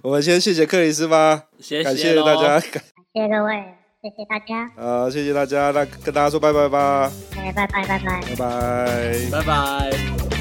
[0.01, 2.61] 我们先谢谢克里斯吧，谢谢感谢大家。
[3.13, 3.55] 谢谢各位，
[4.01, 4.71] 谢谢大家。
[4.77, 7.11] 呃，谢谢大家，那跟大家说拜拜吧。
[7.35, 10.38] 哎，拜拜，拜拜，拜拜，拜拜。